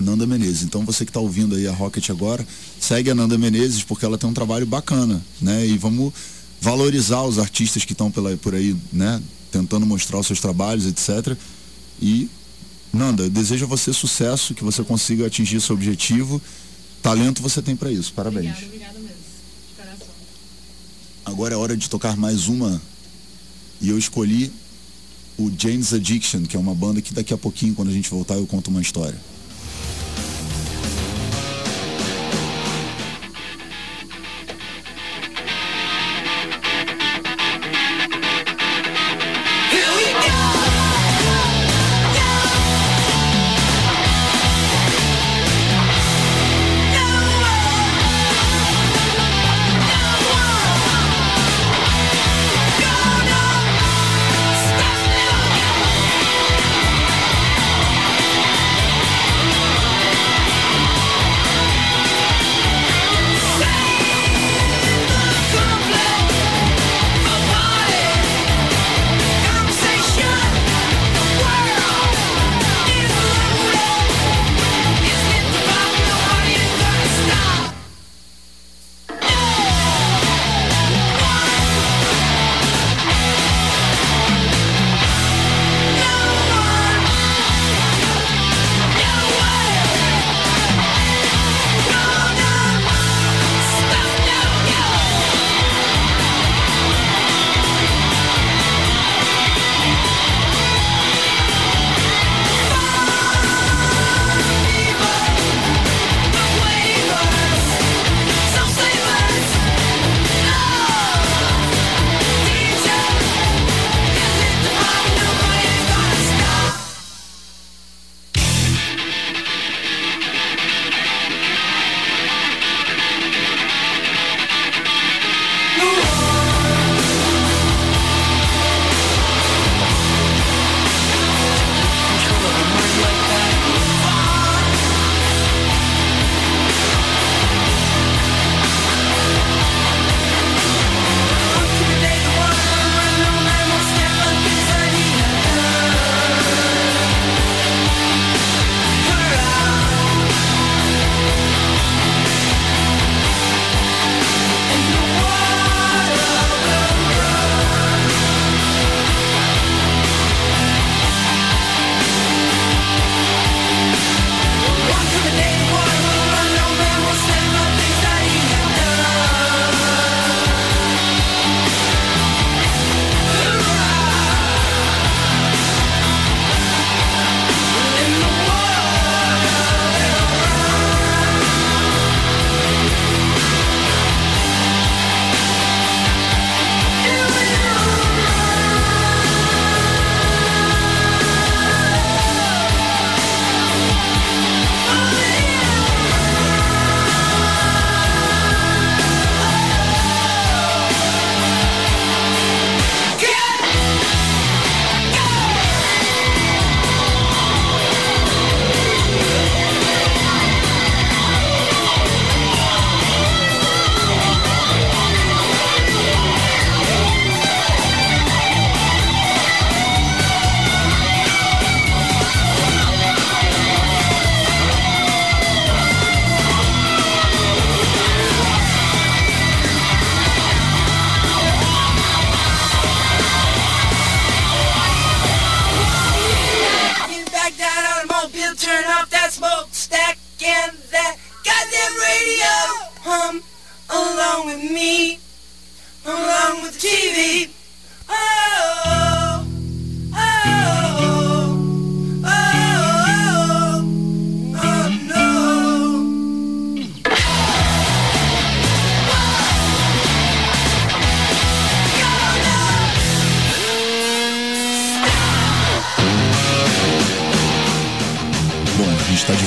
Nanda 0.00 0.26
Menezes. 0.26 0.62
Então 0.62 0.84
você 0.84 1.04
que 1.04 1.10
está 1.10 1.20
ouvindo 1.20 1.54
aí 1.54 1.66
a 1.66 1.72
Rocket 1.72 2.10
agora, 2.10 2.46
segue 2.80 3.10
a 3.10 3.14
Nanda 3.14 3.36
Menezes 3.36 3.82
porque 3.82 4.04
ela 4.04 4.18
tem 4.18 4.28
um 4.28 4.34
trabalho 4.34 4.66
bacana, 4.66 5.20
né? 5.40 5.66
E 5.66 5.76
vamos 5.76 6.12
valorizar 6.60 7.22
os 7.22 7.38
artistas 7.38 7.84
que 7.84 7.92
estão 7.92 8.10
por 8.10 8.54
aí, 8.54 8.76
né? 8.92 9.20
Tentando 9.50 9.84
mostrar 9.84 10.18
os 10.18 10.26
seus 10.26 10.40
trabalhos, 10.40 10.86
etc. 10.86 11.36
E 12.00 12.28
Nanda, 12.92 13.24
eu 13.24 13.30
desejo 13.30 13.64
a 13.64 13.68
você 13.68 13.92
sucesso, 13.92 14.54
que 14.54 14.64
você 14.64 14.82
consiga 14.82 15.26
atingir 15.26 15.60
seu 15.60 15.74
objetivo. 15.74 16.40
Talento 17.02 17.40
você 17.40 17.62
tem 17.62 17.76
para 17.76 17.90
isso. 17.90 18.12
Parabéns. 18.12 18.50
Obrigada, 18.50 18.66
obrigada 18.66 18.98
mesmo. 18.98 19.14
De 19.68 19.82
coração. 19.82 20.08
Agora 21.24 21.54
é 21.54 21.56
hora 21.56 21.76
de 21.76 21.88
tocar 21.88 22.16
mais 22.16 22.48
uma. 22.48 22.80
E 23.80 23.88
eu 23.88 23.98
escolhi 23.98 24.52
o 25.38 25.50
James 25.56 25.94
Addiction, 25.94 26.42
que 26.42 26.56
é 26.56 26.60
uma 26.60 26.74
banda 26.74 27.00
que 27.00 27.14
daqui 27.14 27.32
a 27.32 27.38
pouquinho, 27.38 27.74
quando 27.74 27.88
a 27.88 27.92
gente 27.92 28.10
voltar, 28.10 28.34
eu 28.34 28.46
conto 28.46 28.68
uma 28.68 28.82
história. 28.82 29.18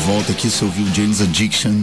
Volta 0.06 0.34
aqui, 0.34 0.50
você 0.50 0.66
ouviu 0.66 0.86
James 0.94 1.22
Addiction, 1.22 1.82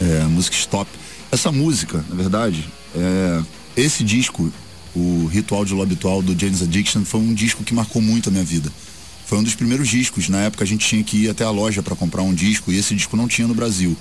é, 0.00 0.22
a 0.22 0.28
música 0.28 0.56
Stop. 0.56 0.90
Essa 1.30 1.52
música, 1.52 2.04
na 2.08 2.16
verdade, 2.16 2.68
é, 2.96 3.42
esse 3.76 4.02
disco, 4.02 4.52
o 4.92 5.26
Ritual 5.26 5.64
de 5.64 5.72
Lo 5.72 5.80
Habitual 5.80 6.20
do 6.20 6.38
James 6.38 6.62
Addiction, 6.62 7.04
foi 7.04 7.20
um 7.20 7.32
disco 7.32 7.62
que 7.62 7.72
marcou 7.72 8.02
muito 8.02 8.28
a 8.28 8.32
minha 8.32 8.42
vida. 8.42 8.72
Foi 9.24 9.38
um 9.38 9.42
dos 9.44 9.54
primeiros 9.54 9.88
discos. 9.88 10.28
Na 10.28 10.38
época 10.38 10.64
a 10.64 10.66
gente 10.66 10.84
tinha 10.84 11.02
que 11.04 11.16
ir 11.24 11.30
até 11.30 11.44
a 11.44 11.50
loja 11.50 11.80
para 11.80 11.94
comprar 11.94 12.22
um 12.22 12.34
disco 12.34 12.72
e 12.72 12.76
esse 12.76 12.92
disco 12.92 13.16
não 13.16 13.28
tinha 13.28 13.46
no 13.46 13.54
Brasil. 13.54 13.96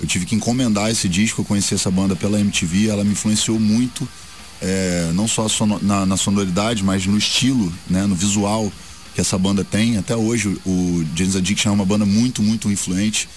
Eu 0.00 0.06
tive 0.06 0.26
que 0.26 0.34
encomendar 0.34 0.90
esse 0.90 1.08
disco, 1.08 1.42
eu 1.42 1.44
conheci 1.44 1.74
essa 1.74 1.92
banda 1.92 2.16
pela 2.16 2.40
MTV, 2.40 2.88
ela 2.88 3.04
me 3.04 3.12
influenciou 3.12 3.60
muito, 3.60 4.08
é, 4.60 5.12
não 5.14 5.28
só 5.28 5.46
na, 5.80 6.04
na, 6.04 6.16
sonoridade, 6.16 6.82
mas 6.82 7.06
no 7.06 7.16
estilo, 7.16 7.72
né, 7.88 8.04
no 8.04 8.16
visual 8.16 8.72
que 9.14 9.20
essa 9.20 9.38
banda 9.38 9.64
tem. 9.64 9.98
Até 9.98 10.16
hoje 10.16 10.48
o 10.66 11.04
James 11.14 11.36
Addiction 11.36 11.70
é 11.70 11.74
uma 11.74 11.84
banda 11.84 12.04
muito, 12.04 12.42
muito 12.42 12.70
influente. 12.70 13.28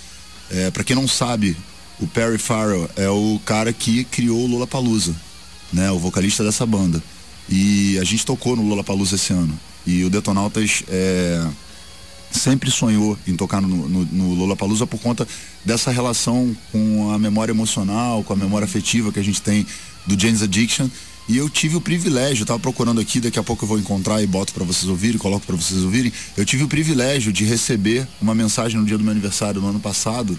É, 0.49 0.71
para 0.71 0.83
quem 0.83 0.95
não 0.95 1.07
sabe, 1.07 1.55
o 1.99 2.07
Perry 2.07 2.37
Farrell 2.37 2.89
é 2.95 3.09
o 3.09 3.39
cara 3.45 3.71
que 3.73 4.03
criou 4.05 4.43
o 4.43 4.47
Lollapalooza, 4.47 5.15
né, 5.71 5.91
o 5.91 5.99
vocalista 5.99 6.43
dessa 6.43 6.65
banda. 6.65 7.01
E 7.49 7.97
a 7.99 8.03
gente 8.03 8.25
tocou 8.25 8.55
no 8.55 8.67
Lollapalooza 8.67 9.15
esse 9.15 9.31
ano. 9.31 9.57
E 9.85 10.03
o 10.03 10.09
Detonautas 10.09 10.83
é, 10.87 11.45
sempre 12.31 12.71
sonhou 12.71 13.17
em 13.27 13.35
tocar 13.35 13.61
no, 13.61 13.87
no, 13.87 14.05
no 14.05 14.33
Lollapalooza 14.33 14.87
por 14.87 14.99
conta 14.99 15.27
dessa 15.63 15.91
relação 15.91 16.55
com 16.71 17.11
a 17.11 17.19
memória 17.19 17.51
emocional, 17.51 18.23
com 18.23 18.33
a 18.33 18.35
memória 18.35 18.65
afetiva 18.65 19.11
que 19.11 19.19
a 19.19 19.23
gente 19.23 19.41
tem 19.41 19.65
do 20.05 20.19
James 20.19 20.41
Addiction. 20.41 20.87
E 21.27 21.37
eu 21.37 21.49
tive 21.49 21.75
o 21.75 21.81
privilégio, 21.81 22.43
estava 22.43 22.59
procurando 22.59 23.01
aqui, 23.01 23.19
daqui 23.19 23.39
a 23.39 23.43
pouco 23.43 23.63
eu 23.63 23.67
vou 23.67 23.79
encontrar 23.79 24.21
e 24.21 24.27
boto 24.27 24.53
para 24.53 24.63
vocês 24.63 24.87
ouvirem, 24.87 25.17
coloco 25.17 25.45
para 25.45 25.55
vocês 25.55 25.83
ouvirem. 25.83 26.13
Eu 26.37 26.45
tive 26.45 26.63
o 26.63 26.67
privilégio 26.67 27.33
de 27.33 27.43
receber 27.43 28.07
uma 28.21 28.35
mensagem 28.35 28.79
no 28.79 28.85
dia 28.85 28.97
do 28.97 29.03
meu 29.03 29.11
aniversário 29.11 29.59
no 29.59 29.67
ano 29.67 29.79
passado 29.79 30.37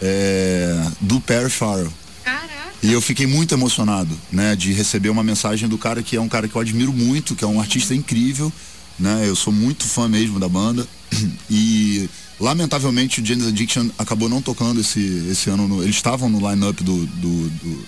é, 0.00 0.86
do 1.00 1.20
Perry 1.20 1.50
Farrell. 1.50 1.92
Caraca. 2.24 2.48
E 2.82 2.92
eu 2.92 3.00
fiquei 3.00 3.26
muito 3.26 3.54
emocionado, 3.54 4.16
né, 4.30 4.54
de 4.54 4.72
receber 4.72 5.08
uma 5.08 5.24
mensagem 5.24 5.68
do 5.68 5.76
cara 5.76 6.02
que 6.02 6.16
é 6.16 6.20
um 6.20 6.28
cara 6.28 6.46
que 6.46 6.54
eu 6.54 6.60
admiro 6.60 6.92
muito, 6.92 7.34
que 7.34 7.44
é 7.44 7.48
um 7.48 7.60
artista 7.60 7.94
incrível 7.94 8.52
né? 9.00 9.26
Eu 9.26 9.34
sou 9.34 9.52
muito 9.52 9.84
fã 9.84 10.06
mesmo 10.06 10.38
da 10.38 10.48
banda 10.48 10.86
e 11.50 12.08
lamentavelmente 12.38 13.20
o 13.20 13.26
James 13.26 13.46
Addiction 13.46 13.88
acabou 13.98 14.28
não 14.28 14.42
tocando 14.42 14.80
esse, 14.80 15.26
esse 15.30 15.48
ano. 15.48 15.66
No, 15.66 15.82
eles 15.82 15.96
estavam 15.96 16.28
no 16.28 16.38
line-up 16.38 16.84
do, 16.84 17.06
do, 17.06 17.48
do, 17.48 17.48
do 17.48 17.84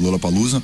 Lollapalooza, 0.00 0.62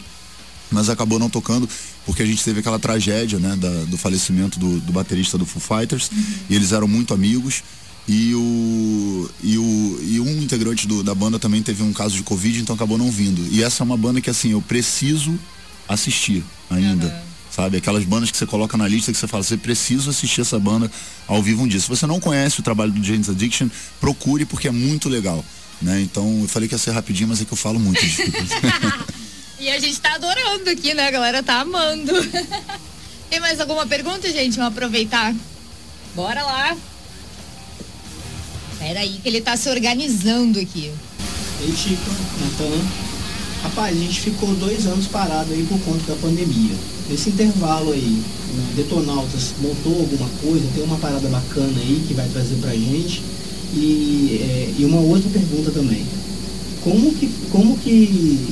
mas 0.70 0.88
acabou 0.88 1.18
não 1.18 1.30
tocando 1.30 1.68
porque 2.04 2.22
a 2.22 2.26
gente 2.26 2.42
teve 2.42 2.60
aquela 2.60 2.78
tragédia, 2.78 3.38
né? 3.38 3.56
Da, 3.56 3.84
do 3.84 3.96
falecimento 3.96 4.58
do, 4.58 4.80
do 4.80 4.92
baterista 4.92 5.38
do 5.38 5.46
Foo 5.46 5.60
Fighters 5.60 6.10
uhum. 6.10 6.24
e 6.50 6.54
eles 6.54 6.72
eram 6.72 6.88
muito 6.88 7.14
amigos. 7.14 7.62
E 8.06 8.34
o, 8.34 9.30
e 9.42 9.58
o 9.58 10.00
e 10.02 10.18
um 10.18 10.42
integrante 10.42 10.88
do, 10.88 11.02
da 11.02 11.14
banda 11.14 11.38
também 11.38 11.62
teve 11.62 11.82
um 11.82 11.92
caso 11.92 12.16
de 12.16 12.22
Covid, 12.22 12.58
então 12.60 12.74
acabou 12.74 12.96
não 12.96 13.10
vindo. 13.10 13.46
E 13.50 13.62
essa 13.62 13.82
é 13.82 13.84
uma 13.84 13.98
banda 13.98 14.20
que 14.20 14.30
assim, 14.30 14.52
eu 14.52 14.62
preciso 14.62 15.38
assistir 15.86 16.42
ainda. 16.70 17.06
Uhum 17.06 17.28
sabe? 17.58 17.76
Aquelas 17.76 18.04
bandas 18.04 18.30
que 18.30 18.36
você 18.36 18.46
coloca 18.46 18.76
na 18.76 18.86
lista 18.86 19.10
que 19.10 19.18
você 19.18 19.26
fala, 19.26 19.42
você 19.42 19.56
precisa 19.56 20.10
assistir 20.10 20.42
essa 20.42 20.60
banda 20.60 20.88
ao 21.26 21.42
vivo 21.42 21.64
um 21.64 21.66
dia. 21.66 21.80
Se 21.80 21.88
você 21.88 22.06
não 22.06 22.20
conhece 22.20 22.60
o 22.60 22.62
trabalho 22.62 22.92
do 22.92 23.02
James 23.02 23.28
Addiction, 23.28 23.68
procure 24.00 24.44
porque 24.44 24.68
é 24.68 24.70
muito 24.70 25.08
legal, 25.08 25.44
né? 25.82 26.00
Então, 26.00 26.42
eu 26.42 26.48
falei 26.48 26.68
que 26.68 26.74
ia 26.76 26.78
ser 26.78 26.92
rapidinho, 26.92 27.28
mas 27.28 27.40
é 27.40 27.44
que 27.44 27.52
eu 27.52 27.56
falo 27.56 27.80
muito, 27.80 28.00
e 29.60 29.70
a 29.70 29.78
gente 29.78 30.00
tá 30.00 30.14
adorando 30.14 30.70
aqui, 30.70 30.94
né? 30.94 31.08
A 31.08 31.10
galera 31.10 31.42
tá 31.42 31.60
amando. 31.60 32.12
Tem 33.30 33.40
mais 33.40 33.60
alguma 33.60 33.86
pergunta, 33.86 34.30
gente? 34.32 34.56
Vamos 34.56 34.72
aproveitar. 34.72 35.34
Bora 36.14 36.42
lá. 36.42 36.76
Pera 38.78 39.00
aí 39.00 39.18
que 39.22 39.28
ele 39.28 39.40
tá 39.40 39.56
se 39.56 39.68
organizando 39.68 40.58
aqui. 40.58 40.92
Ei, 41.60 41.74
Chico, 41.76 42.10
Natan. 42.40 42.86
Rapaz, 43.62 43.96
a 43.96 44.00
gente 44.00 44.20
ficou 44.20 44.54
dois 44.54 44.86
anos 44.86 45.06
parado 45.08 45.52
aí 45.52 45.64
por 45.64 45.80
conta 45.80 46.12
da 46.12 46.20
pandemia 46.20 46.74
nesse 47.08 47.30
intervalo 47.30 47.92
aí, 47.92 48.22
né, 48.54 48.72
Detonautas 48.76 49.54
montou 49.60 50.00
alguma 50.00 50.28
coisa, 50.42 50.66
tem 50.74 50.84
uma 50.84 50.98
parada 50.98 51.28
bacana 51.28 51.72
aí 51.78 52.04
que 52.06 52.14
vai 52.14 52.28
trazer 52.28 52.56
pra 52.56 52.72
gente. 52.72 53.22
E, 53.74 54.40
é, 54.40 54.74
e 54.78 54.84
uma 54.84 55.00
outra 55.00 55.28
pergunta 55.30 55.70
também. 55.70 56.06
Como 56.82 57.12
que, 57.14 57.28
como 57.50 57.76
que 57.78 58.48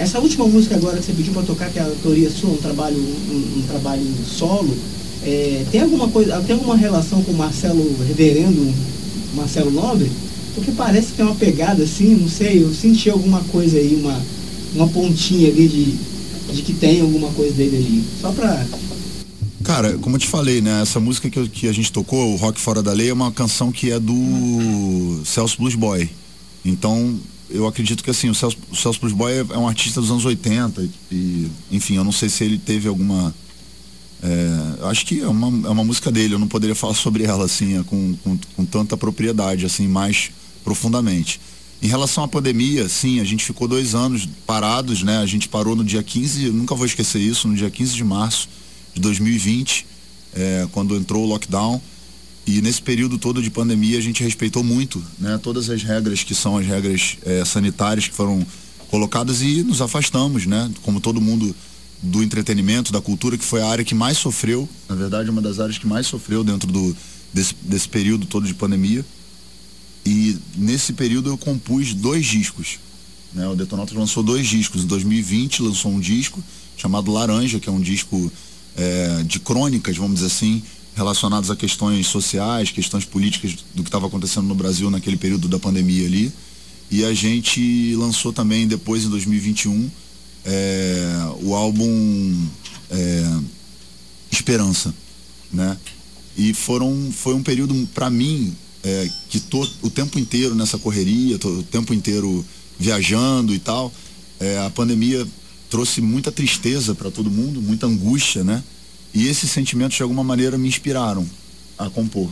essa 0.00 0.18
última 0.18 0.46
música 0.46 0.76
agora 0.76 0.98
que 0.98 1.04
você 1.04 1.12
pediu 1.12 1.34
para 1.34 1.42
tocar, 1.42 1.70
que 1.70 1.78
é 1.78 1.82
a 1.82 1.84
autoria 1.84 2.30
sua, 2.30 2.50
um 2.50 2.56
trabalho, 2.56 2.96
um, 2.96 3.58
um 3.58 3.62
trabalho 3.68 4.02
solo, 4.26 4.74
é, 5.22 5.66
tem 5.70 5.82
alguma 5.82 6.08
coisa, 6.08 6.40
tem 6.40 6.56
alguma 6.56 6.74
relação 6.74 7.22
com 7.22 7.32
o 7.32 7.36
Marcelo 7.36 7.94
Reverendo 8.08 8.74
Marcelo 9.34 9.70
Nobre? 9.70 10.10
Porque 10.54 10.72
parece 10.72 11.12
que 11.12 11.20
é 11.20 11.24
uma 11.24 11.34
pegada 11.34 11.82
assim, 11.82 12.14
não 12.14 12.28
sei, 12.28 12.62
eu 12.62 12.72
senti 12.72 13.10
alguma 13.10 13.40
coisa 13.44 13.76
aí, 13.76 13.94
uma, 13.94 14.18
uma 14.74 14.88
pontinha 14.88 15.48
ali 15.48 15.68
de, 15.68 16.54
de 16.54 16.62
que 16.62 16.72
tem 16.72 17.02
alguma 17.02 17.28
coisa 17.32 17.52
dele 17.52 17.76
ali. 17.76 18.04
Só 18.22 18.32
pra. 18.32 18.64
Cara, 19.62 19.98
como 19.98 20.16
eu 20.16 20.20
te 20.20 20.26
falei, 20.26 20.62
né? 20.62 20.80
Essa 20.80 20.98
música 20.98 21.28
que, 21.28 21.46
que 21.48 21.68
a 21.68 21.72
gente 21.72 21.92
tocou, 21.92 22.32
o 22.32 22.36
Rock 22.36 22.58
Fora 22.58 22.82
da 22.82 22.92
Lei, 22.92 23.10
é 23.10 23.12
uma 23.12 23.30
canção 23.30 23.70
que 23.70 23.92
é 23.92 24.00
do 24.00 25.20
Celso 25.26 25.58
Blues 25.58 25.74
Boy. 25.74 26.08
Então, 26.64 27.18
eu 27.50 27.66
acredito 27.66 28.02
que 28.02 28.10
assim, 28.10 28.30
o 28.30 28.34
Celso, 28.34 28.56
o 28.70 28.76
Celso 28.76 29.00
Boy 29.14 29.32
é, 29.32 29.38
é 29.38 29.58
um 29.58 29.68
artista 29.68 30.00
dos 30.00 30.10
anos 30.10 30.24
80 30.24 30.88
e, 31.10 31.50
enfim, 31.70 31.96
eu 31.96 32.04
não 32.04 32.12
sei 32.12 32.28
se 32.28 32.44
ele 32.44 32.58
teve 32.58 32.88
alguma. 32.88 33.34
É, 34.22 34.86
acho 34.86 35.06
que 35.06 35.20
é 35.20 35.28
uma, 35.28 35.68
é 35.68 35.70
uma 35.70 35.84
música 35.84 36.10
dele, 36.10 36.34
eu 36.34 36.38
não 36.38 36.48
poderia 36.48 36.74
falar 36.74 36.94
sobre 36.94 37.24
ela 37.24 37.44
assim, 37.44 37.78
é, 37.78 37.82
com, 37.82 38.14
com, 38.22 38.38
com 38.56 38.64
tanta 38.64 38.96
propriedade, 38.96 39.64
assim, 39.64 39.88
mais 39.88 40.30
profundamente. 40.62 41.40
Em 41.82 41.88
relação 41.88 42.22
à 42.22 42.28
pandemia, 42.28 42.88
sim, 42.88 43.20
a 43.20 43.24
gente 43.24 43.44
ficou 43.44 43.66
dois 43.66 43.94
anos 43.94 44.28
parados, 44.46 45.02
né? 45.02 45.18
A 45.18 45.26
gente 45.26 45.48
parou 45.48 45.74
no 45.74 45.82
dia 45.82 46.02
15, 46.02 46.46
eu 46.46 46.52
nunca 46.52 46.74
vou 46.74 46.84
esquecer 46.84 47.18
isso, 47.18 47.48
no 47.48 47.54
dia 47.54 47.70
15 47.70 47.94
de 47.94 48.04
março 48.04 48.48
de 48.92 49.00
2020, 49.00 49.86
é, 50.34 50.68
quando 50.72 50.94
entrou 50.94 51.24
o 51.24 51.26
lockdown. 51.26 51.80
E 52.46 52.60
nesse 52.60 52.82
período 52.82 53.18
todo 53.18 53.42
de 53.42 53.50
pandemia 53.50 53.98
a 53.98 54.00
gente 54.00 54.22
respeitou 54.22 54.64
muito, 54.64 55.02
né? 55.18 55.38
Todas 55.42 55.68
as 55.68 55.82
regras 55.82 56.24
que 56.24 56.34
são 56.34 56.56
as 56.56 56.66
regras 56.66 57.16
é, 57.24 57.44
sanitárias 57.44 58.08
que 58.08 58.14
foram 58.14 58.44
colocadas 58.88 59.40
e 59.42 59.62
nos 59.62 59.80
afastamos, 59.80 60.46
né? 60.46 60.70
Como 60.82 61.00
todo 61.00 61.20
mundo 61.20 61.54
do 62.02 62.22
entretenimento, 62.22 62.92
da 62.92 63.00
cultura, 63.00 63.36
que 63.36 63.44
foi 63.44 63.60
a 63.60 63.68
área 63.68 63.84
que 63.84 63.94
mais 63.94 64.16
sofreu, 64.16 64.68
na 64.88 64.94
verdade, 64.94 65.28
uma 65.28 65.42
das 65.42 65.60
áreas 65.60 65.78
que 65.78 65.86
mais 65.86 66.06
sofreu 66.06 66.42
dentro 66.42 66.70
do, 66.72 66.96
desse, 67.32 67.54
desse 67.62 67.88
período 67.88 68.26
todo 68.26 68.46
de 68.46 68.54
pandemia. 68.54 69.04
E 70.04 70.36
nesse 70.56 70.94
período 70.94 71.30
eu 71.30 71.36
compus 71.36 71.92
dois 71.92 72.24
discos. 72.24 72.78
Né? 73.32 73.46
O 73.46 73.54
Detonautas 73.54 73.94
lançou 73.94 74.22
dois 74.22 74.46
discos. 74.46 74.82
Em 74.82 74.86
2020 74.86 75.62
lançou 75.62 75.92
um 75.92 76.00
disco 76.00 76.42
chamado 76.76 77.12
Laranja, 77.12 77.60
que 77.60 77.68
é 77.68 77.72
um 77.72 77.80
disco 77.80 78.32
é, 78.76 79.22
de 79.24 79.38
crônicas, 79.38 79.96
vamos 79.96 80.14
dizer 80.14 80.26
assim, 80.26 80.62
relacionados 80.94 81.50
a 81.50 81.56
questões 81.56 82.06
sociais, 82.06 82.70
questões 82.70 83.04
políticas 83.04 83.56
do 83.74 83.82
que 83.82 83.88
estava 83.88 84.06
acontecendo 84.06 84.46
no 84.46 84.54
Brasil 84.54 84.90
naquele 84.90 85.16
período 85.16 85.48
da 85.48 85.58
pandemia 85.58 86.06
ali. 86.06 86.32
E 86.90 87.04
a 87.04 87.14
gente 87.14 87.94
lançou 87.94 88.32
também 88.32 88.66
depois, 88.66 89.04
em 89.04 89.08
2021, 89.08 89.90
é, 90.44 91.06
o 91.42 91.54
álbum 91.54 92.46
é, 92.90 93.38
Esperança, 94.30 94.94
né? 95.52 95.76
E 96.36 96.54
foram, 96.54 97.10
foi 97.12 97.34
um 97.34 97.42
período, 97.42 97.74
para 97.92 98.08
mim, 98.08 98.56
é, 98.82 99.10
que 99.28 99.40
tô 99.40 99.68
o 99.82 99.90
tempo 99.90 100.18
inteiro 100.18 100.54
nessa 100.54 100.78
correria, 100.78 101.38
tô 101.38 101.48
o 101.48 101.62
tempo 101.62 101.92
inteiro 101.92 102.44
viajando 102.78 103.52
e 103.54 103.58
tal, 103.58 103.92
a 104.64 104.70
pandemia 104.70 105.26
trouxe 105.68 106.00
muita 106.00 106.32
tristeza 106.32 106.94
para 106.94 107.10
todo 107.10 107.30
mundo, 107.30 107.60
muita 107.60 107.86
angústia, 107.86 108.42
né? 108.42 108.62
E 109.12 109.26
esses 109.26 109.50
sentimentos 109.50 109.96
de 109.96 110.02
alguma 110.02 110.22
maneira 110.22 110.56
me 110.56 110.68
inspiraram 110.68 111.26
a 111.78 111.88
compor. 111.90 112.30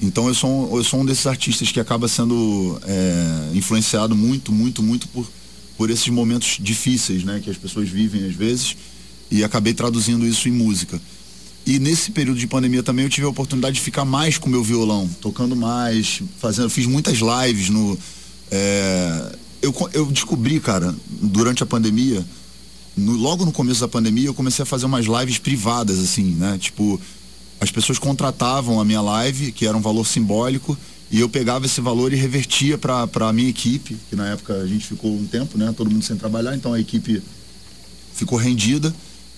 Então 0.00 0.28
eu 0.28 0.34
sou, 0.34 0.76
eu 0.76 0.84
sou 0.84 1.00
um 1.00 1.04
desses 1.04 1.26
artistas 1.26 1.72
que 1.72 1.80
acaba 1.80 2.06
sendo 2.08 2.78
é, 2.84 3.50
influenciado 3.54 4.14
muito, 4.14 4.52
muito, 4.52 4.82
muito 4.82 5.08
por, 5.08 5.26
por 5.76 5.90
esses 5.90 6.08
momentos 6.08 6.58
difíceis, 6.60 7.24
né? 7.24 7.40
Que 7.42 7.50
as 7.50 7.56
pessoas 7.56 7.88
vivem 7.88 8.24
às 8.24 8.34
vezes 8.34 8.76
e 9.30 9.42
acabei 9.42 9.74
traduzindo 9.74 10.26
isso 10.26 10.48
em 10.48 10.52
música. 10.52 11.00
E 11.66 11.80
nesse 11.80 12.12
período 12.12 12.38
de 12.38 12.46
pandemia 12.46 12.82
também 12.82 13.04
eu 13.04 13.10
tive 13.10 13.26
a 13.26 13.30
oportunidade 13.30 13.74
de 13.74 13.80
ficar 13.80 14.04
mais 14.04 14.38
com 14.38 14.48
meu 14.48 14.62
violão, 14.62 15.10
tocando 15.20 15.56
mais, 15.56 16.22
fazendo, 16.38 16.70
fiz 16.70 16.86
muitas 16.86 17.18
lives 17.18 17.70
no. 17.70 17.98
É, 18.50 19.36
eu, 19.62 19.74
eu 19.92 20.06
descobri, 20.06 20.60
cara, 20.60 20.94
durante 21.08 21.62
a 21.64 21.66
pandemia, 21.66 22.24
no, 22.96 23.12
logo 23.12 23.44
no 23.44 23.52
começo 23.52 23.80
da 23.80 23.88
pandemia, 23.88 24.26
eu 24.26 24.34
comecei 24.34 24.62
a 24.62 24.66
fazer 24.66 24.86
umas 24.86 25.06
lives 25.06 25.38
privadas, 25.38 25.98
assim, 25.98 26.34
né? 26.34 26.56
Tipo, 26.58 27.00
as 27.60 27.70
pessoas 27.70 27.98
contratavam 27.98 28.80
a 28.80 28.84
minha 28.84 29.00
live, 29.00 29.52
que 29.52 29.66
era 29.66 29.76
um 29.76 29.80
valor 29.80 30.06
simbólico, 30.06 30.76
e 31.10 31.20
eu 31.20 31.28
pegava 31.28 31.66
esse 31.66 31.80
valor 31.80 32.12
e 32.12 32.16
revertia 32.16 32.76
para 32.76 33.08
a 33.14 33.32
minha 33.32 33.48
equipe, 33.48 33.96
que 34.08 34.16
na 34.16 34.28
época 34.28 34.54
a 34.54 34.66
gente 34.66 34.86
ficou 34.86 35.14
um 35.14 35.26
tempo, 35.26 35.56
né? 35.56 35.72
Todo 35.76 35.90
mundo 35.90 36.04
sem 36.04 36.16
trabalhar, 36.16 36.56
então 36.56 36.72
a 36.72 36.80
equipe 36.80 37.22
ficou 38.14 38.38
rendida 38.38 38.94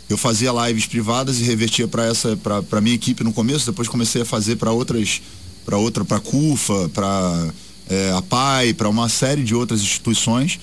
eu 0.08 0.16
fazia 0.16 0.50
lives 0.52 0.86
privadas 0.86 1.38
e 1.38 1.42
revertia 1.42 1.86
para 1.86 2.06
essa 2.06 2.34
para 2.68 2.80
minha 2.80 2.94
equipe 2.94 3.22
no 3.24 3.32
começo 3.32 3.66
depois 3.66 3.88
comecei 3.88 4.22
a 4.22 4.24
fazer 4.24 4.56
para 4.56 4.70
outras 4.70 5.20
para 5.66 5.76
outra 5.76 6.02
para 6.02 6.18
CUFA 6.18 6.88
para 6.90 7.52
é, 7.88 8.12
a 8.12 8.22
PAI, 8.22 8.74
para 8.74 8.88
uma 8.88 9.08
série 9.08 9.42
de 9.42 9.54
outras 9.54 9.80
instituições. 9.80 10.60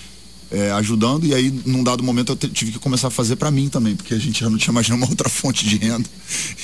É, 0.52 0.72
ajudando 0.72 1.26
e 1.26 1.34
aí 1.34 1.52
num 1.66 1.84
dado 1.84 2.04
momento 2.04 2.32
eu 2.32 2.50
tive 2.50 2.72
que 2.72 2.80
começar 2.80 3.08
a 3.08 3.12
fazer 3.12 3.36
para 3.36 3.50
mim 3.50 3.68
também 3.68 3.96
porque 3.96 4.14
a 4.14 4.20
gente 4.20 4.40
já 4.40 4.50
não 4.50 4.58
tinha 4.58 4.74
mais 4.74 4.88
nenhuma 4.90 5.08
outra 5.10 5.30
fonte 5.30 5.68
de 5.68 5.78
renda. 5.78 6.08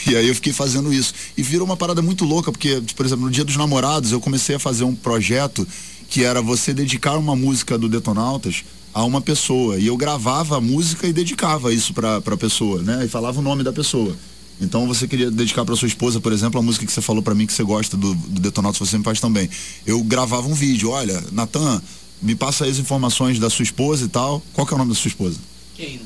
E 0.08 0.15
aí 0.15 0.28
eu 0.28 0.36
fiquei 0.36 0.54
fazendo 0.54 0.94
isso. 0.94 1.13
E 1.38 1.44
virou 1.44 1.65
uma 1.65 1.78
parada 1.78 2.02
muito 2.02 2.26
louca 2.26 2.52
porque 2.52 2.82
por 2.96 3.06
exemplo 3.06 3.26
no 3.26 3.32
dia 3.32 3.44
dos 3.44 3.56
namorados 3.58 4.12
eu 4.12 4.20
comecei 4.20 4.56
a 4.56 4.60
fazer 4.60 4.84
um 4.84 4.96
projeto 4.96 5.67
que 6.10 6.24
era 6.24 6.41
você 6.41 6.74
dedicar 6.74 7.17
uma 7.17 7.36
música 7.36 7.78
do 7.78 7.88
Detonautas 7.88 8.63
a 8.94 9.04
uma 9.04 9.22
pessoa. 9.22 9.78
E 9.78 9.88
eu 9.88 9.96
gravava 9.96 10.58
a 10.58 10.62
música 10.62 11.08
e 11.08 11.13
dedicava 11.13 11.74
isso 11.74 11.94
para 11.94 12.22
para 12.22 12.36
pessoa 12.38 12.82
né? 12.82 13.06
E 13.06 13.08
falava 13.08 13.39
o 13.39 13.44
nome 13.44 13.63
da 13.63 13.74
pessoa. 13.74 14.15
Então 14.62 14.86
você 14.86 15.08
queria 15.08 15.32
dedicar 15.32 15.65
para 15.65 15.76
sua 15.76 15.88
esposa, 15.88 16.22
por 16.22 16.32
exemplo, 16.32 16.60
a 16.60 16.63
música 16.63 16.86
que 16.86 16.91
você 16.91 17.02
falou 17.02 17.24
para 17.24 17.34
mim 17.34 17.48
que 17.48 17.54
você 17.54 17.63
gosta 17.63 17.98
do, 17.98 18.13
do 18.13 18.39
Detonautas, 18.39 18.78
você 18.78 18.96
me 18.96 19.04
faz 19.04 19.20
também. 19.20 19.50
Eu 19.88 20.04
gravava 20.04 20.48
um 20.48 20.54
vídeo, 20.54 20.91
olha, 20.91 21.22
Natan, 21.32 21.82
me 22.22 22.36
passa 22.36 22.66
aí 22.66 22.72
as 22.72 22.78
informações 22.78 23.40
da 23.40 23.50
sua 23.50 23.64
esposa 23.64 24.06
e 24.06 24.08
tal. 24.08 24.42
Qual 24.54 24.66
que 24.66 24.74
é 24.74 24.76
o 24.76 24.78
nome 24.78 24.92
da 24.92 24.96
sua 24.96 25.10
esposa? 25.10 25.38
Keina. 25.76 26.04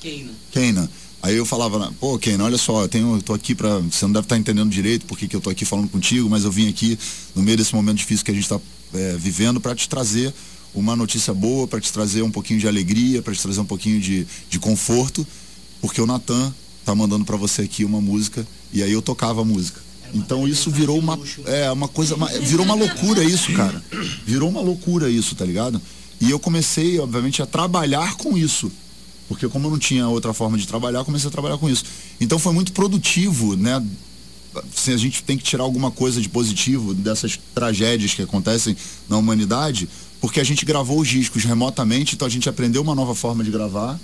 Keina. 0.00 0.32
Keina. 0.52 0.90
Aí 1.22 1.36
eu 1.36 1.44
falava, 1.44 1.92
pô, 2.00 2.18
Keina, 2.18 2.44
olha 2.44 2.56
só, 2.56 2.82
eu 2.82 2.88
tenho, 2.88 3.16
eu 3.16 3.22
tô 3.22 3.34
aqui 3.34 3.54
pra. 3.54 3.78
Você 3.78 4.04
não 4.06 4.12
deve 4.12 4.24
estar 4.24 4.38
entendendo 4.38 4.70
direito 4.70 5.04
porque 5.06 5.28
que 5.28 5.36
eu 5.36 5.40
tô 5.40 5.50
aqui 5.50 5.64
falando 5.64 5.88
contigo, 5.88 6.28
mas 6.30 6.44
eu 6.44 6.50
vim 6.50 6.68
aqui 6.68 6.98
no 7.34 7.42
meio 7.42 7.56
desse 7.56 7.74
momento 7.74 7.98
difícil 7.98 8.24
que 8.24 8.30
a 8.30 8.34
gente 8.34 8.44
está 8.44 8.60
vivendo 9.18 9.60
para 9.60 9.74
te 9.74 9.88
trazer 9.88 10.32
uma 10.74 10.96
notícia 10.96 11.34
boa, 11.34 11.66
para 11.66 11.80
te 11.80 11.92
trazer 11.92 12.22
um 12.22 12.30
pouquinho 12.30 12.58
de 12.58 12.66
alegria, 12.66 13.22
para 13.22 13.34
te 13.34 13.42
trazer 13.42 13.60
um 13.60 13.64
pouquinho 13.64 14.00
de, 14.00 14.26
de 14.48 14.58
conforto, 14.58 15.26
porque 15.80 16.00
o 16.00 16.06
Natan 16.06 16.54
tá 16.84 16.94
mandando 16.94 17.24
para 17.24 17.36
você 17.36 17.62
aqui 17.62 17.84
uma 17.84 18.00
música 18.00 18.46
e 18.72 18.82
aí 18.82 18.92
eu 18.92 19.02
tocava 19.02 19.42
a 19.42 19.44
música. 19.44 19.80
Então 20.14 20.46
isso 20.48 20.70
virou 20.70 20.98
uma 20.98 21.18
é 21.46 21.70
uma 21.70 21.88
coisa, 21.88 22.14
uma- 22.14 22.28
virou 22.28 22.64
uma 22.64 22.74
loucura 22.74 23.22
isso, 23.22 23.52
cara. 23.52 23.82
Virou 24.26 24.48
uma 24.48 24.60
loucura 24.60 25.08
isso, 25.10 25.34
tá 25.34 25.44
ligado? 25.44 25.80
E 26.20 26.30
eu 26.30 26.38
comecei, 26.38 26.98
obviamente, 26.98 27.40
a 27.42 27.46
trabalhar 27.46 28.16
com 28.16 28.36
isso. 28.36 28.70
Porque 29.28 29.48
como 29.48 29.68
eu 29.68 29.70
não 29.70 29.78
tinha 29.78 30.08
outra 30.08 30.32
forma 30.34 30.58
de 30.58 30.66
trabalhar, 30.66 31.04
comecei 31.04 31.28
a 31.28 31.30
trabalhar 31.30 31.56
com 31.58 31.68
isso. 31.70 31.84
Então 32.20 32.38
foi 32.38 32.52
muito 32.52 32.72
produtivo, 32.72 33.56
né? 33.56 33.82
Se 34.74 34.92
a 34.92 34.96
gente 34.96 35.22
tem 35.22 35.38
que 35.38 35.44
tirar 35.44 35.62
alguma 35.62 35.92
coisa 35.92 36.20
de 36.20 36.28
positivo 36.28 36.92
dessas 36.92 37.38
tragédias 37.54 38.12
que 38.12 38.22
acontecem 38.22 38.76
na 39.08 39.16
humanidade, 39.16 39.88
porque 40.20 40.40
a 40.40 40.44
gente 40.44 40.64
gravou 40.66 40.98
os 41.00 41.06
discos 41.08 41.44
remotamente, 41.44 42.16
então 42.16 42.26
a 42.26 42.30
gente 42.30 42.48
aprendeu 42.48 42.82
uma 42.82 42.94
nova 42.96 43.14
forma 43.14 43.44
de 43.44 43.50
gravar. 43.52 43.98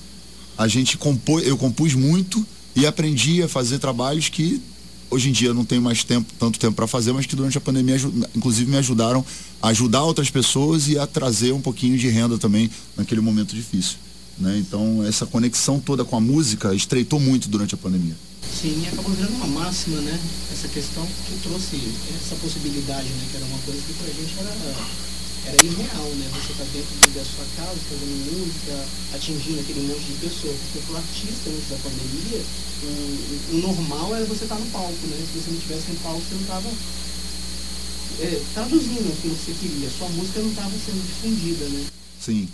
A 0.56 0.68
gente 0.68 0.96
compôs, 0.96 1.44
eu 1.46 1.56
compus 1.58 1.94
muito 1.94 2.46
e 2.76 2.86
aprendi 2.86 3.42
a 3.42 3.48
fazer 3.48 3.80
trabalhos 3.80 4.28
que 4.28 4.62
hoje 5.10 5.28
em 5.28 5.32
dia 5.32 5.48
eu 5.48 5.54
não 5.54 5.64
tenho 5.64 5.82
mais 5.82 6.04
tempo, 6.04 6.32
tanto 6.38 6.58
tempo 6.58 6.74
para 6.74 6.86
fazer, 6.86 7.12
mas 7.12 7.26
que 7.26 7.36
durante 7.36 7.58
a 7.58 7.60
pandemia, 7.60 7.96
inclusive, 8.34 8.70
me 8.70 8.76
ajudaram 8.76 9.24
a 9.62 9.68
ajudar 9.68 10.02
outras 10.02 10.30
pessoas 10.30 10.88
e 10.88 10.98
a 10.98 11.06
trazer 11.06 11.52
um 11.52 11.60
pouquinho 11.60 11.98
de 11.98 12.08
renda 12.08 12.38
também 12.38 12.70
naquele 12.96 13.20
momento 13.20 13.54
difícil. 13.54 13.96
Né? 14.38 14.58
Então, 14.58 15.04
essa 15.04 15.26
conexão 15.26 15.80
toda 15.80 16.04
com 16.04 16.16
a 16.16 16.20
música 16.20 16.74
estreitou 16.74 17.18
muito 17.18 17.48
durante 17.48 17.74
a 17.74 17.78
pandemia. 17.78 18.16
Sim, 18.60 18.82
e 18.84 18.88
acabou 18.88 19.12
virando 19.12 19.34
uma 19.34 19.64
máxima, 19.64 20.00
né? 20.00 20.18
Essa 20.52 20.68
questão 20.68 21.04
que 21.04 21.38
trouxe 21.42 21.76
essa 22.14 22.36
possibilidade, 22.36 23.08
né? 23.08 23.26
Que 23.30 23.36
era 23.36 23.46
uma 23.46 23.58
coisa 23.58 23.80
que 23.80 23.92
pra 23.94 24.06
gente 24.06 24.32
era, 24.38 24.54
era 25.46 25.64
irreal, 25.64 26.10
né? 26.18 26.26
Você 26.34 26.52
tá 26.58 26.64
dentro 26.72 27.10
da 27.14 27.24
sua 27.24 27.46
casa, 27.56 27.78
fazendo 27.88 28.18
música, 28.34 28.84
atingindo 29.14 29.60
aquele 29.60 29.86
monte 29.86 30.04
de 30.04 30.18
pessoas. 30.18 30.56
Porque 30.58 30.86
pro 30.86 30.96
artista 30.96 31.50
antes 31.50 31.70
da 31.70 31.76
pandemia, 31.76 32.42
o, 32.82 33.54
o 33.54 33.58
normal 33.58 34.16
era 34.16 34.24
você 34.26 34.44
estar 34.44 34.58
no 34.58 34.66
palco, 34.66 35.06
né? 35.06 35.16
Se 35.32 35.38
você 35.38 35.50
não 35.50 35.60
tivesse 35.60 35.90
no 35.90 35.98
palco, 36.00 36.20
você 36.20 36.34
não 36.34 36.44
tava 36.44 36.68
é, 38.20 38.42
traduzindo 38.54 39.12
aquilo 39.12 39.34
que 39.36 39.44
você 39.44 39.54
queria. 39.60 39.90
Sua 39.90 40.08
música 40.08 40.40
não 40.40 40.50
estava 40.50 40.70
sendo 40.70 41.06
difundida, 41.06 41.64
né? 41.68 41.86
Sim. 42.20 42.48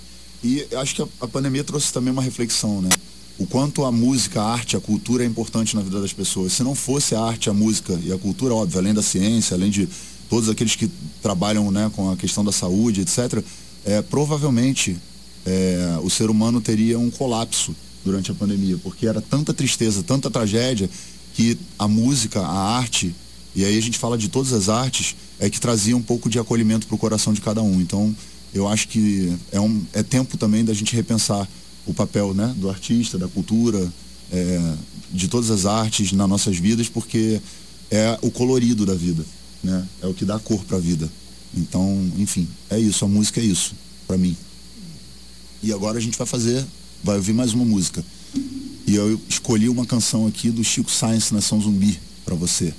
E 0.44 0.66
acho 0.76 0.94
que 0.94 1.02
a, 1.02 1.08
a 1.20 1.28
pandemia 1.28 1.64
trouxe 1.64 1.92
também 1.92 2.12
uma 2.12 2.22
reflexão, 2.22 2.82
né? 2.82 2.90
O 3.38 3.46
quanto 3.46 3.84
a 3.84 3.90
música, 3.90 4.42
a 4.42 4.52
arte, 4.52 4.76
a 4.76 4.80
cultura 4.80 5.24
é 5.24 5.26
importante 5.26 5.74
na 5.74 5.82
vida 5.82 6.00
das 6.00 6.12
pessoas. 6.12 6.52
Se 6.52 6.62
não 6.62 6.74
fosse 6.74 7.14
a 7.14 7.20
arte, 7.20 7.48
a 7.48 7.54
música 7.54 7.98
e 8.04 8.12
a 8.12 8.18
cultura, 8.18 8.54
óbvio, 8.54 8.78
além 8.78 8.92
da 8.92 9.02
ciência, 9.02 9.54
além 9.54 9.70
de 9.70 9.88
todos 10.32 10.48
aqueles 10.48 10.74
que 10.74 10.90
trabalham 11.20 11.70
né, 11.70 11.92
com 11.94 12.10
a 12.10 12.16
questão 12.16 12.42
da 12.42 12.50
saúde, 12.50 13.02
etc., 13.02 13.44
é, 13.84 14.00
provavelmente 14.00 14.96
é, 15.44 15.98
o 16.02 16.08
ser 16.08 16.30
humano 16.30 16.58
teria 16.58 16.98
um 16.98 17.10
colapso 17.10 17.76
durante 18.02 18.30
a 18.30 18.34
pandemia, 18.34 18.78
porque 18.82 19.06
era 19.06 19.20
tanta 19.20 19.52
tristeza, 19.52 20.02
tanta 20.02 20.30
tragédia, 20.30 20.88
que 21.34 21.58
a 21.78 21.86
música, 21.86 22.40
a 22.40 22.76
arte, 22.78 23.14
e 23.54 23.62
aí 23.62 23.76
a 23.76 23.82
gente 23.82 23.98
fala 23.98 24.16
de 24.16 24.30
todas 24.30 24.54
as 24.54 24.70
artes, 24.70 25.14
é 25.38 25.50
que 25.50 25.60
trazia 25.60 25.94
um 25.94 26.00
pouco 26.00 26.30
de 26.30 26.38
acolhimento 26.38 26.86
para 26.86 26.94
o 26.94 26.98
coração 26.98 27.34
de 27.34 27.42
cada 27.42 27.60
um. 27.60 27.78
Então, 27.78 28.16
eu 28.54 28.66
acho 28.66 28.88
que 28.88 29.36
é, 29.52 29.60
um, 29.60 29.82
é 29.92 30.02
tempo 30.02 30.38
também 30.38 30.64
da 30.64 30.72
gente 30.72 30.96
repensar 30.96 31.46
o 31.84 31.92
papel 31.92 32.32
né, 32.32 32.54
do 32.56 32.70
artista, 32.70 33.18
da 33.18 33.28
cultura, 33.28 33.86
é, 34.32 34.74
de 35.12 35.28
todas 35.28 35.50
as 35.50 35.66
artes 35.66 36.10
nas 36.12 36.26
nossas 36.26 36.56
vidas, 36.56 36.88
porque 36.88 37.38
é 37.90 38.18
o 38.22 38.30
colorido 38.30 38.86
da 38.86 38.94
vida, 38.94 39.22
né? 39.62 39.86
É 40.02 40.06
o 40.06 40.14
que 40.14 40.24
dá 40.24 40.38
cor 40.38 40.64
para 40.64 40.76
a 40.76 40.80
vida. 40.80 41.10
Então, 41.54 42.10
enfim, 42.16 42.48
é 42.70 42.78
isso. 42.78 43.04
A 43.04 43.08
música 43.08 43.40
é 43.40 43.44
isso 43.44 43.74
para 44.06 44.16
mim. 44.16 44.36
E 45.62 45.72
agora 45.72 45.98
a 45.98 46.00
gente 46.00 46.18
vai 46.18 46.26
fazer, 46.26 46.64
vai 47.04 47.16
ouvir 47.16 47.32
mais 47.32 47.52
uma 47.52 47.64
música. 47.64 48.04
E 48.86 48.94
eu 48.94 49.20
escolhi 49.28 49.68
uma 49.68 49.86
canção 49.86 50.26
aqui 50.26 50.50
do 50.50 50.64
Chico 50.64 50.90
Science 50.90 51.32
Nação 51.32 51.60
Zumbi 51.60 51.98
para 52.24 52.34
você. 52.34 52.74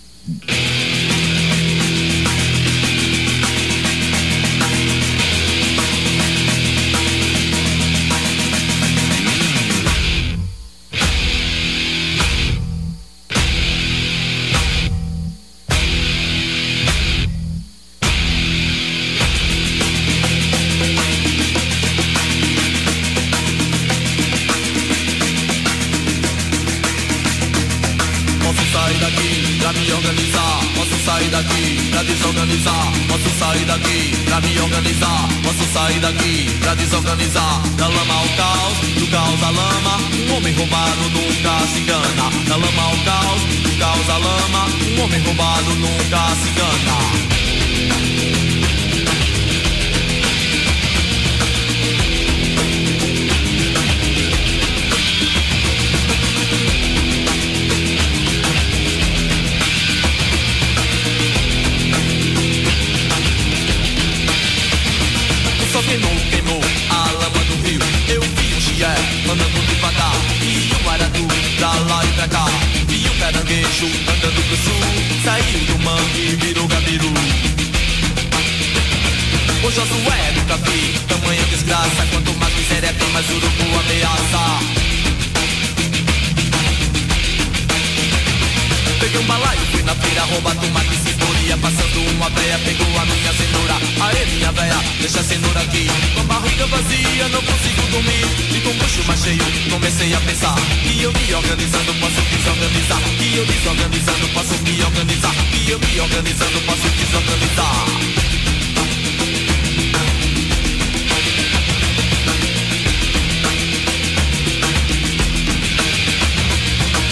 Organizando, 105.99 106.60
posso 106.62 106.89
desorganizar 106.89 107.86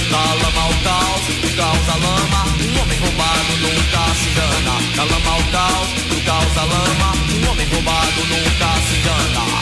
Da 0.09 0.17
lama 0.17 0.61
ao 0.61 0.73
caos, 0.83 1.21
do 1.41 1.55
caos 1.55 1.89
à 1.89 1.95
lama 1.95 2.45
Um 2.59 2.81
homem 2.81 2.99
roubado 2.99 3.57
nunca 3.61 4.15
se 4.15 4.29
engana 4.29 4.95
Da 4.95 5.03
lama 5.03 5.31
ao 5.31 5.43
caos, 5.51 5.89
do 6.09 6.25
caos 6.25 6.57
à 6.57 6.63
lama 6.63 7.01
roubado 7.73 8.25
nunca 8.27 8.81
se 8.81 8.97
engana. 8.97 9.60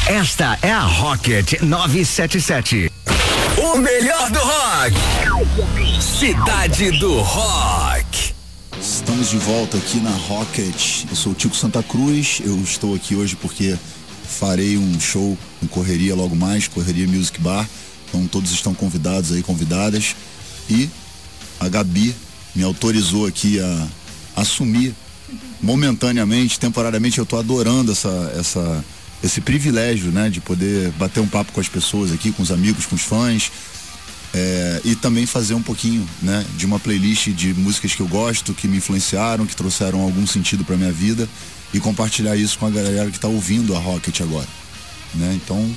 Esta 0.06 0.58
é 0.62 0.72
a 0.72 0.80
Rocket 0.80 1.60
977. 1.60 2.90
O 3.58 3.76
melhor 3.76 4.30
do 4.30 4.38
rock. 4.38 6.00
Cidade 6.00 6.92
do 6.92 7.20
Rock. 7.20 8.32
Estamos 8.80 9.28
de 9.28 9.36
volta 9.36 9.76
aqui 9.76 9.98
na 9.98 10.10
Rocket. 10.10 11.04
Eu 11.10 11.14
sou 11.14 11.32
o 11.32 11.34
Tico 11.34 11.54
Santa 11.54 11.82
Cruz. 11.82 12.40
Eu 12.42 12.56
estou 12.62 12.94
aqui 12.94 13.14
hoje 13.14 13.36
porque 13.36 13.76
farei 14.26 14.78
um 14.78 14.98
show 14.98 15.36
em 15.62 15.66
Correria 15.66 16.14
logo 16.14 16.34
mais, 16.34 16.66
Correria 16.66 17.06
Music 17.06 17.38
Bar. 17.38 17.68
Então 18.08 18.26
todos 18.26 18.50
estão 18.50 18.72
convidados 18.72 19.30
aí, 19.30 19.42
convidadas. 19.42 20.16
E 20.70 20.88
a 21.60 21.68
Gabi 21.68 22.16
me 22.54 22.62
autorizou 22.62 23.26
aqui 23.26 23.60
a 23.60 23.88
assumir 24.40 24.94
momentaneamente, 25.60 26.58
temporariamente. 26.58 27.18
Eu 27.18 27.24
estou 27.24 27.38
adorando 27.38 27.92
essa, 27.92 28.32
essa, 28.38 28.84
esse 29.22 29.40
privilégio, 29.40 30.10
né, 30.10 30.28
de 30.28 30.40
poder 30.40 30.90
bater 30.92 31.20
um 31.20 31.26
papo 31.26 31.52
com 31.52 31.60
as 31.60 31.68
pessoas 31.68 32.12
aqui, 32.12 32.32
com 32.32 32.42
os 32.42 32.50
amigos, 32.50 32.86
com 32.86 32.94
os 32.94 33.02
fãs. 33.02 33.50
É, 34.34 34.82
e 34.84 34.94
também 34.94 35.24
fazer 35.24 35.54
um 35.54 35.62
pouquinho, 35.62 36.06
né, 36.20 36.44
de 36.58 36.66
uma 36.66 36.78
playlist 36.78 37.28
de 37.28 37.54
músicas 37.54 37.94
que 37.94 38.00
eu 38.00 38.08
gosto, 38.08 38.52
que 38.52 38.68
me 38.68 38.76
influenciaram, 38.76 39.46
que 39.46 39.56
trouxeram 39.56 40.00
algum 40.00 40.26
sentido 40.26 40.62
para 40.64 40.76
minha 40.76 40.92
vida 40.92 41.26
e 41.72 41.80
compartilhar 41.80 42.36
isso 42.36 42.58
com 42.58 42.66
a 42.66 42.70
galera 42.70 43.08
que 43.10 43.16
está 43.16 43.28
ouvindo 43.28 43.74
a 43.74 43.78
Rocket 43.78 44.20
agora, 44.20 44.48
né? 45.14 45.38
Então, 45.42 45.74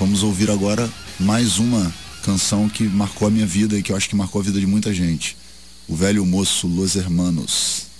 vamos 0.00 0.22
ouvir 0.24 0.50
agora 0.50 0.90
mais 1.20 1.58
uma 1.58 1.92
canção 2.22 2.68
que 2.68 2.84
marcou 2.84 3.28
a 3.28 3.30
minha 3.30 3.46
vida 3.46 3.78
e 3.78 3.82
que 3.82 3.92
eu 3.92 3.96
acho 3.96 4.08
que 4.08 4.16
marcou 4.16 4.40
a 4.40 4.44
vida 4.44 4.58
de 4.58 4.66
muita 4.66 4.92
gente. 4.92 5.36
O 5.88 5.94
velho 5.94 6.24
moço 6.24 6.66
Los 6.66 6.96
Hermanos. 6.96 7.91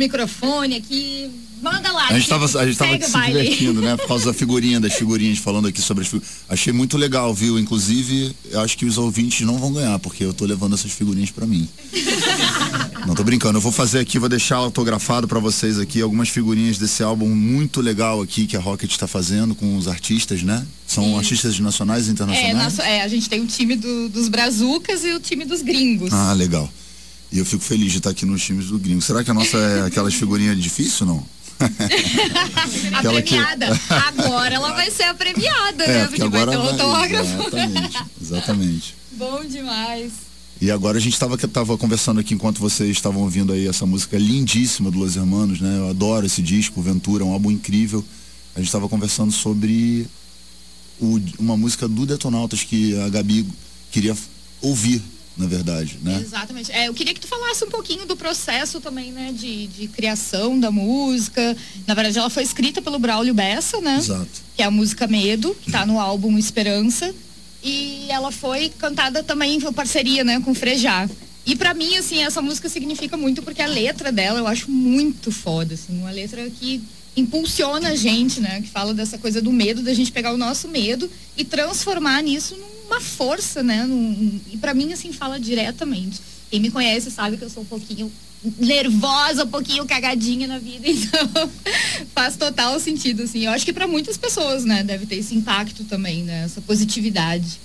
Microfone 0.00 0.76
aqui. 0.76 1.30
Manda 1.62 1.92
lá. 1.92 2.06
A 2.08 2.14
gente 2.14 2.26
tava, 2.26 2.46
a 2.58 2.66
gente 2.66 2.78
tava 2.78 2.98
se 2.98 3.10
baile. 3.12 3.38
divertindo, 3.42 3.82
né? 3.82 3.94
Por 3.94 4.08
causa 4.08 4.24
da 4.26 4.32
figurinha, 4.32 4.80
das 4.80 4.94
figurinhas, 4.94 5.36
falando 5.38 5.68
aqui 5.68 5.80
sobre 5.82 6.02
as 6.02 6.08
figurinhas. 6.08 6.36
Achei 6.48 6.72
muito 6.72 6.96
legal, 6.96 7.34
viu? 7.34 7.58
Inclusive, 7.58 8.34
eu 8.50 8.60
acho 8.60 8.78
que 8.78 8.86
os 8.86 8.96
ouvintes 8.96 9.42
não 9.46 9.58
vão 9.58 9.70
ganhar, 9.74 9.98
porque 9.98 10.24
eu 10.24 10.32
tô 10.32 10.46
levando 10.46 10.74
essas 10.74 10.90
figurinhas 10.90 11.30
pra 11.30 11.46
mim. 11.46 11.68
Não 13.06 13.14
tô 13.14 13.22
brincando, 13.24 13.58
eu 13.58 13.62
vou 13.62 13.72
fazer 13.72 13.98
aqui, 13.98 14.18
vou 14.18 14.28
deixar 14.28 14.56
autografado 14.56 15.28
pra 15.28 15.38
vocês 15.38 15.78
aqui 15.78 16.00
algumas 16.00 16.28
figurinhas 16.30 16.78
desse 16.78 17.02
álbum 17.02 17.28
muito 17.28 17.80
legal 17.82 18.22
aqui 18.22 18.46
que 18.46 18.56
a 18.56 18.60
Rocket 18.60 18.94
tá 18.96 19.06
fazendo 19.06 19.54
com 19.54 19.76
os 19.76 19.86
artistas, 19.88 20.42
né? 20.42 20.66
São 20.86 21.18
artistas 21.18 21.58
nacionais 21.60 22.06
e 22.06 22.08
É, 22.08 22.12
internacionais? 22.12 22.56
nosso- 22.56 22.82
é, 22.82 23.02
a 23.02 23.08
gente 23.08 23.28
tem 23.28 23.40
o 23.40 23.46
time 23.46 23.76
do- 23.76 24.08
dos 24.08 24.28
brazucas 24.28 25.04
e 25.04 25.12
o 25.12 25.20
time 25.20 25.44
dos 25.44 25.60
gringos. 25.62 26.10
Ah, 26.12 26.32
legal. 26.32 26.70
E 27.32 27.38
eu 27.38 27.44
fico 27.44 27.62
feliz 27.62 27.92
de 27.92 27.98
estar 27.98 28.10
aqui 28.10 28.26
nos 28.26 28.42
times 28.42 28.66
do 28.66 28.78
gringo. 28.78 29.00
Será 29.00 29.22
que 29.22 29.30
a 29.30 29.34
nossa 29.34 29.56
é 29.56 29.82
aquelas 29.86 30.14
figurinhas 30.14 30.60
difíceis 30.60 31.00
ou 31.02 31.06
não? 31.06 31.26
a 31.60 31.64
aquela 32.98 33.22
que- 33.22 33.34
premiada. 33.36 33.80
Agora 33.88 34.54
ela 34.54 34.72
vai 34.74 34.90
ser 34.90 35.04
a 35.04 35.14
premiada, 35.14 35.84
É, 35.84 35.92
né? 36.02 36.06
porque 36.06 36.28
vai 36.28 36.46
ter 36.46 36.56
um 36.56 36.62
autógrafo. 36.62 37.30
Exatamente, 37.40 37.98
exatamente. 38.20 38.94
Bom 39.12 39.44
demais. 39.44 40.12
E 40.60 40.70
agora 40.70 40.98
a 40.98 41.00
gente 41.00 41.12
estava 41.14 41.38
tava 41.38 41.76
conversando 41.78 42.20
aqui 42.20 42.34
enquanto 42.34 42.58
vocês 42.58 42.90
estavam 42.90 43.22
ouvindo 43.22 43.52
aí 43.52 43.66
essa 43.66 43.86
música 43.86 44.18
lindíssima 44.18 44.90
do 44.90 44.98
Los 44.98 45.16
Hermanos, 45.16 45.60
né? 45.60 45.78
Eu 45.78 45.88
adoro 45.90 46.26
esse 46.26 46.42
disco, 46.42 46.82
Ventura, 46.82 47.22
é 47.24 47.26
um 47.26 47.32
álbum 47.32 47.50
incrível. 47.50 48.04
A 48.54 48.58
gente 48.58 48.68
estava 48.68 48.88
conversando 48.88 49.32
sobre 49.32 50.06
o- 51.00 51.20
uma 51.38 51.56
música 51.56 51.86
do 51.88 52.04
Detonautas 52.04 52.62
que 52.62 52.98
a 53.00 53.08
Gabi 53.08 53.46
queria 53.90 54.14
ouvir, 54.60 55.02
na 55.36 55.46
verdade, 55.46 55.98
né? 56.02 56.20
Exatamente. 56.20 56.70
É, 56.70 56.88
eu 56.88 56.94
queria 56.94 57.14
que 57.14 57.20
tu 57.20 57.26
falasse 57.26 57.64
um 57.64 57.70
pouquinho 57.70 58.06
do 58.06 58.16
processo 58.16 58.80
também, 58.80 59.10
né, 59.10 59.32
de, 59.32 59.66
de 59.68 59.88
criação 59.88 60.58
da 60.58 60.70
música. 60.70 61.56
Na 61.86 61.94
verdade, 61.94 62.18
ela 62.18 62.30
foi 62.30 62.42
escrita 62.42 62.82
pelo 62.82 62.98
Braulio 62.98 63.32
Bessa, 63.32 63.80
né? 63.80 63.96
Exato. 63.96 64.42
Que 64.54 64.62
é 64.62 64.66
a 64.66 64.70
música 64.70 65.06
Medo, 65.06 65.56
que 65.62 65.70
tá 65.70 65.86
no 65.86 65.98
álbum 65.98 66.36
Esperança. 66.36 67.14
E 67.62 68.06
ela 68.08 68.30
foi 68.30 68.70
cantada 68.78 69.22
também 69.22 69.56
em 69.56 69.72
parceria, 69.72 70.24
né, 70.24 70.40
com 70.40 70.54
Frejá. 70.54 71.08
E 71.46 71.56
pra 71.56 71.74
mim, 71.74 71.96
assim, 71.96 72.22
essa 72.22 72.42
música 72.42 72.68
significa 72.68 73.16
muito 73.16 73.42
porque 73.42 73.62
a 73.62 73.66
letra 73.66 74.12
dela 74.12 74.38
eu 74.38 74.46
acho 74.46 74.70
muito 74.70 75.32
foda, 75.32 75.74
assim, 75.74 75.98
uma 75.98 76.10
letra 76.10 76.48
que 76.50 76.82
impulsiona 77.16 77.88
a 77.88 77.96
gente, 77.96 78.40
né, 78.40 78.60
que 78.60 78.68
fala 78.68 78.94
dessa 78.94 79.18
coisa 79.18 79.42
do 79.42 79.52
medo, 79.52 79.82
da 79.82 79.92
gente 79.92 80.12
pegar 80.12 80.32
o 80.32 80.38
nosso 80.38 80.68
medo 80.68 81.10
e 81.36 81.44
transformar 81.44 82.22
nisso 82.22 82.56
numa 82.90 83.00
força, 83.00 83.62
né, 83.62 83.86
num- 83.86 84.40
e 84.52 84.56
pra 84.56 84.74
mim, 84.74 84.92
assim, 84.92 85.12
fala 85.12 85.38
diretamente. 85.38 86.20
Quem 86.50 86.60
me 86.60 86.70
conhece 86.70 87.10
sabe 87.10 87.36
que 87.36 87.44
eu 87.44 87.50
sou 87.50 87.62
um 87.62 87.66
pouquinho 87.66 88.10
nervosa, 88.58 89.44
um 89.44 89.48
pouquinho 89.48 89.86
cagadinha 89.86 90.48
na 90.48 90.58
vida, 90.58 90.88
então 90.88 91.50
faz 92.14 92.36
total 92.36 92.80
sentido, 92.80 93.22
assim. 93.22 93.44
Eu 93.44 93.52
acho 93.52 93.64
que 93.64 93.72
pra 93.72 93.86
muitas 93.86 94.16
pessoas, 94.16 94.64
né, 94.64 94.82
deve 94.82 95.06
ter 95.06 95.16
esse 95.16 95.34
impacto 95.34 95.84
também, 95.84 96.24
né, 96.24 96.44
essa 96.44 96.60
positividade. 96.60 97.60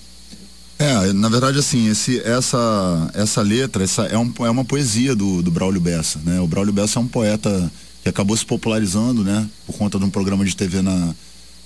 É, 0.78 1.14
na 1.14 1.30
verdade, 1.30 1.58
assim, 1.58 1.88
esse, 1.90 2.20
essa, 2.20 3.10
essa 3.14 3.42
letra 3.42 3.84
essa 3.86 4.04
é, 4.04 4.18
um, 4.18 4.32
é 4.40 4.50
uma 4.50 4.66
poesia 4.66 5.16
do, 5.16 5.42
do 5.42 5.50
Braulio 5.50 5.80
Bessa, 5.80 6.20
né? 6.26 6.42
O 6.42 6.48
Braulio 6.48 6.74
Bessa 6.74 7.00
é 7.00 7.02
um 7.02 7.08
poeta 7.08 7.72
que 8.04 8.10
acabou 8.10 8.36
se 8.36 8.46
popularizando, 8.46 9.24
né? 9.24 9.48
Por 9.66 9.78
conta 9.78 9.98
de 9.98 10.04
um 10.04 10.10
programa 10.10 10.44
de 10.44 10.54
TV 10.54 10.82
na, 10.82 11.16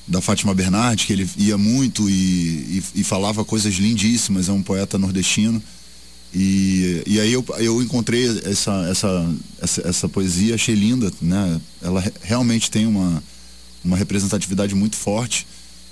da 0.10 0.20
Fátima 0.22 0.54
Bernardes, 0.56 1.06
que 1.06 1.14
ele 1.14 1.30
ia 1.38 1.58
muito 1.58 2.10
e, 2.10 2.14
e, 2.14 2.84
e 2.96 3.04
falava 3.04 3.46
coisas 3.46 3.76
lindíssimas, 3.76 4.50
é 4.50 4.52
um 4.52 4.62
poeta 4.64 4.98
nordestino. 4.98 5.62
E, 6.34 7.02
e 7.08 7.20
aí 7.20 7.32
eu, 7.34 7.44
eu 7.58 7.82
encontrei 7.82 8.28
essa, 8.46 8.72
essa, 8.90 9.36
essa, 9.62 9.88
essa 9.88 10.10
poesia, 10.10 10.56
achei 10.56 10.76
linda, 10.76 11.12
né? 11.22 11.60
Ela 11.82 12.02
re- 12.02 12.12
realmente 12.22 12.70
tem 12.70 12.86
uma, 12.86 13.24
uma 13.84 13.98
representatividade 13.98 14.76
muito 14.76 14.96
forte. 14.96 15.46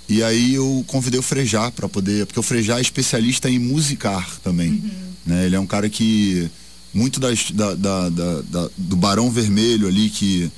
E 0.08 0.22
aí 0.22 0.54
eu 0.54 0.84
convidei 0.86 1.18
o 1.18 1.22
Frejá 1.22 1.70
para 1.70 1.88
poder, 1.88 2.24
porque 2.26 2.40
o 2.40 2.42
Frejá 2.42 2.78
é 2.78 2.80
especialista 2.80 3.50
em 3.50 3.58
musicar 3.58 4.38
também. 4.42 4.82
Né? 5.26 5.46
Ele 5.46 5.56
é 5.56 5.60
um 5.60 5.66
cara 5.66 5.88
que 5.88 6.48
muito 6.94 7.20
das, 7.20 7.50
da, 7.50 7.74
da- 7.74 8.08
da- 8.08 8.40
da- 8.42 8.70
do 8.76 8.96
Barão 8.96 9.30
Vermelho 9.30 9.86
ali 9.88 10.08
que 10.08 10.50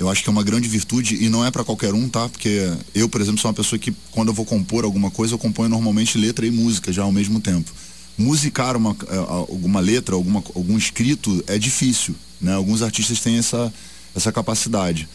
eu 0.00 0.08
acho 0.08 0.22
que 0.22 0.30
é 0.30 0.32
uma 0.32 0.42
grande 0.42 0.66
virtude 0.66 1.22
e 1.22 1.28
não 1.28 1.44
é 1.44 1.50
para 1.50 1.62
qualquer 1.62 1.92
um, 1.92 2.08
tá? 2.08 2.26
Porque 2.26 2.72
eu, 2.94 3.06
por 3.06 3.20
exemplo, 3.20 3.38
sou 3.38 3.50
uma 3.50 3.54
pessoa 3.54 3.78
que 3.78 3.94
quando 4.10 4.28
eu 4.28 4.34
vou 4.34 4.46
compor 4.46 4.82
alguma 4.82 5.10
coisa, 5.10 5.34
eu 5.34 5.38
componho 5.38 5.68
normalmente 5.68 6.16
letra 6.16 6.46
e 6.46 6.50
música 6.50 6.90
já 6.90 7.02
ao 7.02 7.12
mesmo 7.12 7.38
tempo. 7.38 7.70
Musicar 8.16 8.78
uma, 8.78 8.96
eh, 9.08 9.16
alguma 9.28 9.78
letra, 9.78 10.14
alguma, 10.14 10.42
algum 10.56 10.78
escrito 10.78 11.44
é 11.46 11.58
difícil, 11.58 12.14
né? 12.40 12.54
Alguns 12.54 12.80
artistas 12.80 13.20
têm 13.20 13.36
essa, 13.36 13.70
essa 14.16 14.32
capacidade. 14.32 15.06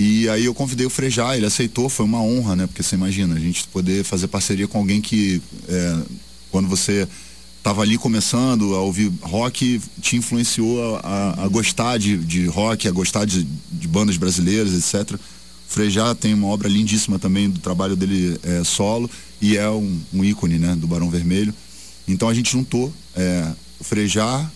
E 0.00 0.28
aí 0.28 0.46
eu 0.46 0.54
convidei 0.54 0.84
o 0.84 0.90
Frejá, 0.90 1.36
ele 1.36 1.46
aceitou, 1.46 1.88
foi 1.88 2.04
uma 2.04 2.20
honra, 2.20 2.56
né? 2.56 2.66
Porque 2.66 2.82
você 2.82 2.96
imagina, 2.96 3.36
a 3.36 3.40
gente 3.40 3.68
poder 3.68 4.02
fazer 4.02 4.26
parceria 4.26 4.66
com 4.66 4.78
alguém 4.78 5.00
que 5.00 5.40
é, 5.68 5.96
quando 6.50 6.68
você 6.68 7.06
tava 7.64 7.80
ali 7.80 7.96
começando 7.96 8.74
a 8.74 8.80
ouvir 8.82 9.10
rock, 9.22 9.80
te 10.02 10.16
influenciou 10.16 10.96
a, 10.96 11.00
a- 11.00 11.44
a 11.44 11.48
gostar 11.48 11.98
de, 11.98 12.18
de 12.18 12.46
rock, 12.46 12.86
a 12.86 12.92
gostar 12.92 13.24
de, 13.24 13.42
de 13.72 13.88
bandas 13.88 14.18
brasileiras, 14.18 14.72
etc. 14.74 15.18
Frejá 15.66 16.14
tem 16.14 16.34
uma 16.34 16.48
obra 16.48 16.68
lindíssima 16.68 17.18
também 17.18 17.48
do 17.48 17.58
trabalho 17.58 17.96
dele 17.96 18.38
é, 18.42 18.62
solo 18.62 19.10
e 19.40 19.56
é 19.56 19.68
um, 19.70 19.98
um 20.12 20.22
ícone 20.22 20.58
né, 20.58 20.76
do 20.76 20.86
Barão 20.86 21.08
Vermelho. 21.08 21.54
Então 22.06 22.28
a 22.28 22.34
gente 22.34 22.52
juntou 22.52 22.92
é, 23.16 23.50
o 23.80 23.84
Frejá, 23.84 24.48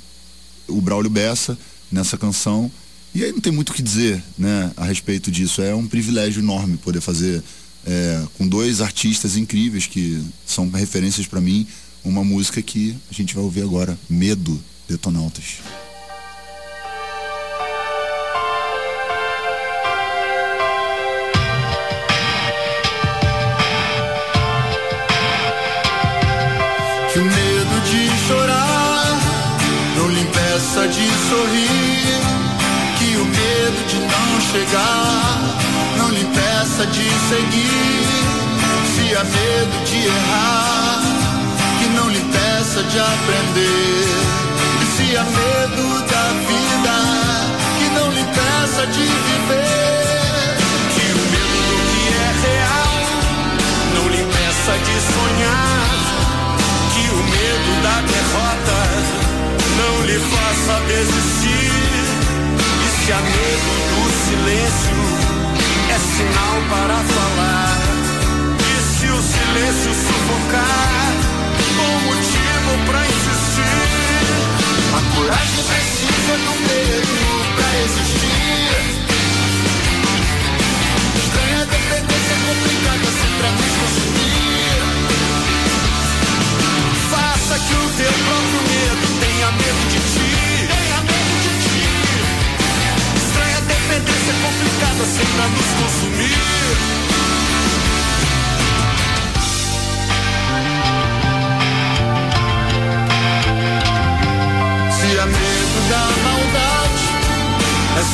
o 0.69 0.81
Braulio 0.83 1.11
Bessa 1.11 1.59
nessa 1.91 2.19
canção. 2.19 2.71
E 3.15 3.25
aí 3.25 3.33
não 3.33 3.41
tem 3.41 3.51
muito 3.51 3.71
o 3.71 3.75
que 3.75 3.83
dizer 3.83 4.23
né, 4.37 4.71
a 4.77 4.85
respeito 4.85 5.31
disso. 5.31 5.63
É 5.63 5.75
um 5.75 5.87
privilégio 5.87 6.43
enorme 6.43 6.77
poder 6.77 7.01
fazer 7.01 7.43
é, 7.87 8.23
com 8.37 8.47
dois 8.47 8.83
artistas 8.83 9.35
incríveis 9.35 9.87
que 9.87 10.23
são 10.47 10.69
referências 10.71 11.27
para 11.27 11.41
mim 11.41 11.67
uma 12.09 12.25
música 12.25 12.63
que 12.63 12.97
a 13.11 13.15
gente 13.15 13.35
vai 13.35 13.45
ouvir 13.45 13.63
agora, 13.63 13.99
Medo, 14.09 14.59
Detonautas. 14.89 15.59
Que 27.13 27.19
o 27.19 27.25
medo 27.25 27.81
de 27.91 28.27
chorar 28.27 29.19
não 29.97 30.09
lhe 30.09 30.21
impeça 30.23 30.89
de 30.89 31.07
sorrir. 31.29 32.19
Que 32.99 33.17
o 33.17 33.25
medo 33.25 33.87
de 33.87 33.99
não 33.99 34.41
chegar 34.51 35.59
não 35.99 36.09
lhe 36.11 36.23
impeça 36.23 36.87
de 36.87 37.05
seguir. 37.29 38.29
Se 38.95 39.15
há 39.15 39.25
medo 39.25 39.85
de 39.85 40.07
errar, 40.07 41.08
de 42.85 42.99
aprender. 42.99 44.09
E 44.81 44.87
se 44.97 45.17
há 45.17 45.25
medo 45.25 45.87
da 46.13 46.27
vida, 46.49 46.97
que 47.79 47.87
não 47.95 48.11
lhe 48.13 48.21
impeça 48.21 48.87
de 48.87 49.01
viver. 49.01 50.57
Que 50.95 51.07
o 51.13 51.23
medo 51.33 51.59
do 51.71 51.79
que 51.91 52.05
é 52.15 52.31
real 52.47 52.99
não 53.95 54.09
lhe 54.09 54.21
impeça 54.23 54.73
de 54.87 54.97
sonhar 55.13 55.79
que 56.95 57.11
o 57.11 57.21
medo 57.35 57.83
da 57.83 57.97
derrota 58.13 58.81
não 59.79 60.07
lhe 60.07 60.19
faça 60.19 60.81
desistir. 60.87 61.73
E 62.59 63.05
se 63.05 63.13
há 63.13 63.21
medo 63.21 63.71
do 63.91 64.03
silêncio, 64.25 65.01
é 65.91 65.99
sinal 65.99 66.57
para 66.71 66.97
falar. 67.15 67.79
E 68.61 68.75
se 68.83 69.07
o 69.07 69.21
silêncio 69.23 69.93
sufocar, 69.95 71.18
para 72.87 73.01
insistir. 73.07 74.29
A 74.95 75.01
coragem 75.15 75.63
precisa 75.65 76.35
do 76.45 76.53
medo 76.67 77.17
para 77.57 77.71
existir. 77.85 78.79
Estranha 81.17 81.63
dependência 81.67 82.37
complicada 82.47 83.09
sempre 83.21 83.45
a 83.47 83.51
nos 83.53 83.73
consumir. 83.79 84.81
Faça 87.11 87.55
que 87.59 87.75
o 87.75 87.87
teu 87.97 88.13
próprio 88.27 88.61
medo 88.69 89.07
tenha 89.21 89.49
medo 89.53 89.83
de 89.93 90.01
ti. 90.13 90.29
Tenha 90.69 90.99
medo 91.09 91.35
de 91.45 91.53
ti. 91.65 91.83
Estranha 93.17 93.61
dependência 93.63 94.35
complicada 94.43 95.05
sempre 95.05 95.41
a 95.43 95.49
nos 95.49 95.71
consumir. 95.81 96.99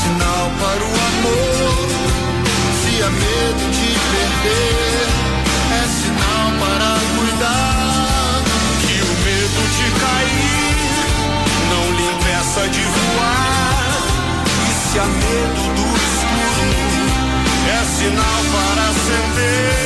Sinal 0.00 0.50
para 0.60 0.84
o 0.84 0.94
amor. 1.10 1.88
Se 2.80 3.02
há 3.02 3.10
medo 3.10 3.64
de 3.76 3.88
perder, 4.12 5.06
é 5.78 5.84
sinal 6.00 6.46
para 6.60 6.90
cuidar. 7.16 8.42
Que 8.82 8.96
o 9.02 9.14
medo 9.26 9.62
de 9.76 9.86
cair 10.02 10.94
não 11.70 11.84
lhe 11.96 12.06
impeça 12.14 12.62
de 12.68 12.84
voar. 12.96 14.02
E 14.68 14.72
se 14.82 14.98
há 14.98 15.06
medo 15.06 15.62
do 15.78 15.86
escuro, 16.08 16.72
é 17.68 17.84
sinal 17.96 18.40
para 18.52 18.82
acender. 18.90 19.83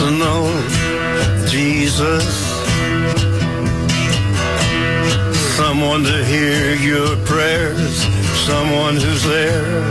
Personal 0.00 0.46
Jesus. 1.46 2.24
Someone 5.56 6.02
to 6.04 6.24
hear 6.24 6.74
your 6.76 7.16
prayers, 7.26 7.96
someone 8.46 8.96
who's 8.96 9.24
there. 9.24 9.90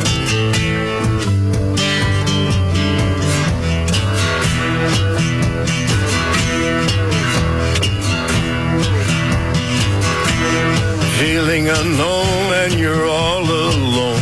feeling 11.20 11.68
unknown 11.68 12.54
and 12.64 12.74
you're 12.80 13.06
all 13.06 13.44
alone. 13.44 14.22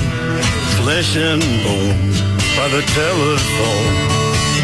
Flesh 0.82 1.16
and 1.16 1.42
bone 1.64 2.12
by 2.58 2.68
the 2.70 2.82
telephone. 2.94 4.07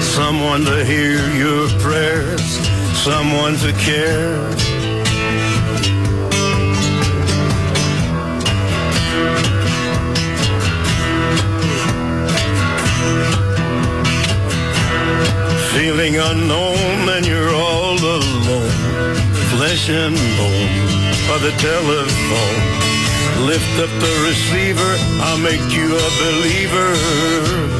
Someone 0.00 0.64
to 0.64 0.84
hear 0.84 1.28
your 1.34 1.68
prayers, 1.80 2.42
someone 2.98 3.56
to 3.56 3.72
care. 3.72 4.36
Feeling 15.72 16.16
unknown 16.16 17.08
and 17.08 17.26
you're 17.26 17.54
all 17.54 17.98
alone, 17.98 19.14
flesh 19.56 19.88
and 19.88 20.16
bone 20.36 20.98
by 21.28 21.38
the 21.38 21.52
telephone. 21.58 23.46
Lift 23.46 23.78
up 23.78 23.90
the 24.00 24.24
receiver, 24.26 24.96
I'll 25.22 25.38
make 25.38 25.72
you 25.72 25.94
a 25.94 26.10
believer. 26.22 27.77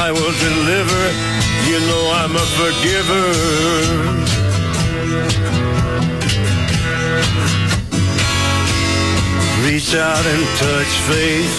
I 0.00 0.12
will 0.12 0.34
deliver, 0.48 1.02
you 1.68 1.78
know 1.88 2.04
I'm 2.20 2.34
a 2.36 2.46
forgiver. 2.60 3.26
Reach 9.66 9.94
out 9.96 10.24
and 10.32 10.44
touch 10.62 10.92
faith. 11.10 11.56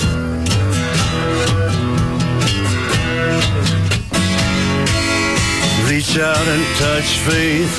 Reach 5.89 6.17
out 6.17 6.47
and 6.47 6.65
touch 6.83 7.09
faith. 7.27 7.75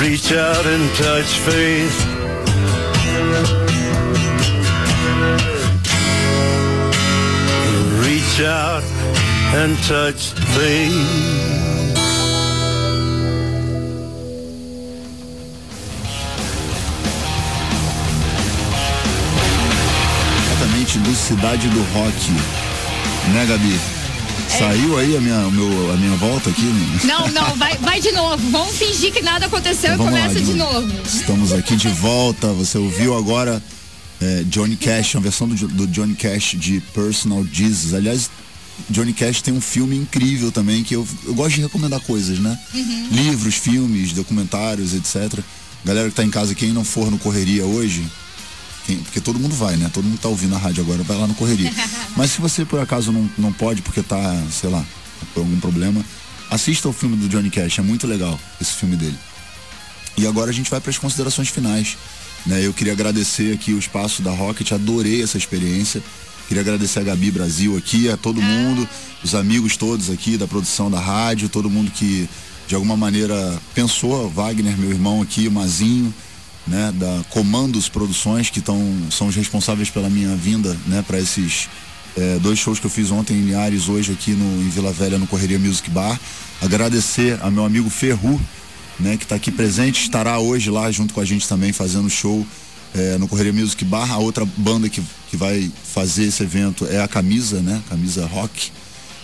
Reach 0.00 0.32
out 0.32 0.66
and 0.66 0.94
touch 0.96 1.30
faith. 1.46 2.17
Reach 8.38 8.46
out 8.46 8.84
and 9.52 9.74
touch. 9.88 10.32
Exatamente, 20.46 20.98
do 21.00 21.14
Cidade 21.14 21.68
do 21.68 21.82
Rock. 21.94 22.30
Né, 23.32 23.46
Gabi? 23.46 23.80
Saiu 24.48 24.98
aí 24.98 25.16
a 25.16 25.20
minha, 25.20 25.38
o 25.40 25.50
meu, 25.50 25.92
a 25.92 25.96
minha 25.96 26.16
volta 26.16 26.50
aqui? 26.50 26.62
né? 26.62 27.00
Não, 27.04 27.26
não, 27.28 27.56
vai, 27.56 27.76
vai 27.78 28.00
de 28.00 28.12
novo. 28.12 28.50
Vamos 28.50 28.76
fingir 28.76 29.12
que 29.12 29.20
nada 29.20 29.46
aconteceu 29.46 29.94
Então 29.94 30.06
e 30.06 30.10
vamos 30.10 30.20
lá, 30.20 30.28
começa 30.28 30.40
de 30.44 30.54
novo. 30.54 30.92
Estamos 31.04 31.52
aqui 31.52 31.74
de 31.74 31.88
volta. 31.88 32.46
Você 32.52 32.78
ouviu 32.78 33.16
agora 33.16 33.60
é, 34.20 34.42
Johnny 34.44 34.76
Cash, 34.76 35.14
uma 35.14 35.22
versão 35.22 35.48
do, 35.48 35.68
do 35.68 35.86
Johnny 35.86 36.14
Cash 36.14 36.56
de 36.58 36.80
Personal 36.94 37.44
Jesus. 37.52 37.94
Aliás, 37.94 38.30
Johnny 38.90 39.12
Cash 39.12 39.42
tem 39.42 39.52
um 39.54 39.60
filme 39.60 39.96
incrível 39.96 40.50
também 40.52 40.82
que 40.84 40.94
eu, 40.94 41.06
eu 41.24 41.34
gosto 41.34 41.56
de 41.56 41.62
recomendar 41.62 42.00
coisas, 42.00 42.38
né? 42.38 42.56
Livros, 43.10 43.54
filmes, 43.56 44.12
documentários, 44.12 44.94
etc. 44.94 45.40
Galera 45.84 46.08
que 46.08 46.14
tá 46.14 46.24
em 46.24 46.30
casa, 46.30 46.54
quem 46.54 46.72
não 46.72 46.84
for 46.84 47.10
no 47.10 47.18
Correria 47.18 47.64
hoje, 47.64 48.04
quem- 48.86 48.98
porque 48.98 49.20
todo 49.20 49.38
mundo 49.38 49.54
vai, 49.54 49.76
né? 49.76 49.90
Todo 49.92 50.04
mundo 50.04 50.18
tá 50.18 50.28
ouvindo 50.28 50.54
a 50.54 50.58
rádio 50.58 50.82
agora, 50.82 51.02
vai 51.02 51.16
lá 51.16 51.26
no 51.26 51.34
Correria. 51.34 51.72
Mas 52.16 52.32
se 52.32 52.40
você 52.40 52.64
por 52.64 52.80
acaso 52.80 53.12
não, 53.12 53.28
não 53.38 53.52
pode, 53.52 53.82
porque 53.82 54.02
tá, 54.02 54.20
sei 54.50 54.70
lá, 54.70 54.84
por 55.34 55.40
algum 55.40 55.58
problema, 55.60 56.04
assista 56.50 56.88
o 56.88 56.92
filme 56.92 57.16
do 57.16 57.28
Johnny 57.28 57.50
Cash, 57.50 57.78
é 57.78 57.82
muito 57.82 58.06
legal 58.06 58.38
esse 58.60 58.72
filme 58.72 58.96
dele. 58.96 59.18
E 60.16 60.26
agora 60.26 60.50
a 60.50 60.54
gente 60.54 60.70
vai 60.70 60.80
para 60.80 60.90
as 60.90 60.98
considerações 60.98 61.48
finais. 61.48 61.96
Né? 62.46 62.64
Eu 62.64 62.72
queria 62.72 62.92
agradecer 62.92 63.52
aqui 63.52 63.72
o 63.72 63.78
espaço 63.78 64.22
da 64.22 64.30
Rocket, 64.30 64.72
adorei 64.72 65.22
essa 65.22 65.38
experiência. 65.38 66.02
Queria 66.46 66.62
agradecer 66.62 67.00
a 67.00 67.02
Gabi 67.02 67.30
Brasil 67.30 67.76
aqui, 67.76 68.08
a 68.08 68.16
todo 68.16 68.40
mundo, 68.40 68.88
os 69.22 69.34
amigos 69.34 69.76
todos 69.76 70.08
aqui 70.08 70.38
da 70.38 70.48
produção 70.48 70.90
da 70.90 70.98
rádio, 70.98 71.48
todo 71.48 71.68
mundo 71.68 71.90
que 71.90 72.28
de 72.66 72.74
alguma 72.74 72.96
maneira 72.96 73.60
pensou, 73.74 74.30
Wagner, 74.30 74.76
meu 74.78 74.90
irmão 74.90 75.20
aqui, 75.20 75.46
o 75.46 75.52
Mazinho, 75.52 76.12
né, 76.66 76.92
da 76.94 77.22
Comandos 77.30 77.88
Produções, 77.88 78.50
que 78.50 78.60
tão, 78.60 78.80
são 79.10 79.26
os 79.26 79.34
responsáveis 79.34 79.90
pela 79.90 80.08
minha 80.08 80.34
vinda, 80.36 80.76
né, 80.86 81.02
para 81.06 81.18
esses 81.18 81.68
é, 82.16 82.38
dois 82.38 82.58
shows 82.58 82.78
que 82.78 82.86
eu 82.86 82.90
fiz 82.90 83.10
ontem 83.10 83.34
em 83.34 83.42
Linhares, 83.42 83.88
hoje 83.88 84.12
aqui 84.12 84.32
no, 84.32 84.62
em 84.62 84.68
Vila 84.68 84.92
Velha, 84.92 85.18
no 85.18 85.26
Correria 85.26 85.58
Music 85.58 85.88
Bar. 85.90 86.18
Agradecer 86.60 87.38
a 87.42 87.50
meu 87.50 87.64
amigo 87.64 87.88
Ferru, 87.88 88.40
né, 88.98 89.16
que 89.16 89.24
está 89.24 89.36
aqui 89.36 89.50
presente, 89.50 90.02
estará 90.02 90.38
hoje 90.38 90.70
lá 90.70 90.90
junto 90.90 91.14
com 91.14 91.20
a 91.20 91.24
gente 91.24 91.46
também 91.46 91.72
fazendo 91.72 92.08
show 92.10 92.46
é, 92.94 93.18
no 93.18 93.28
Correria 93.28 93.52
Music 93.52 93.84
Bar. 93.84 94.10
A 94.12 94.18
outra 94.18 94.44
banda 94.56 94.88
que, 94.88 95.02
que 95.30 95.36
vai 95.36 95.70
fazer 95.84 96.24
esse 96.24 96.42
evento 96.42 96.86
é 96.86 97.00
a 97.00 97.08
Camisa, 97.08 97.60
né, 97.60 97.82
Camisa 97.88 98.26
Rock. 98.26 98.70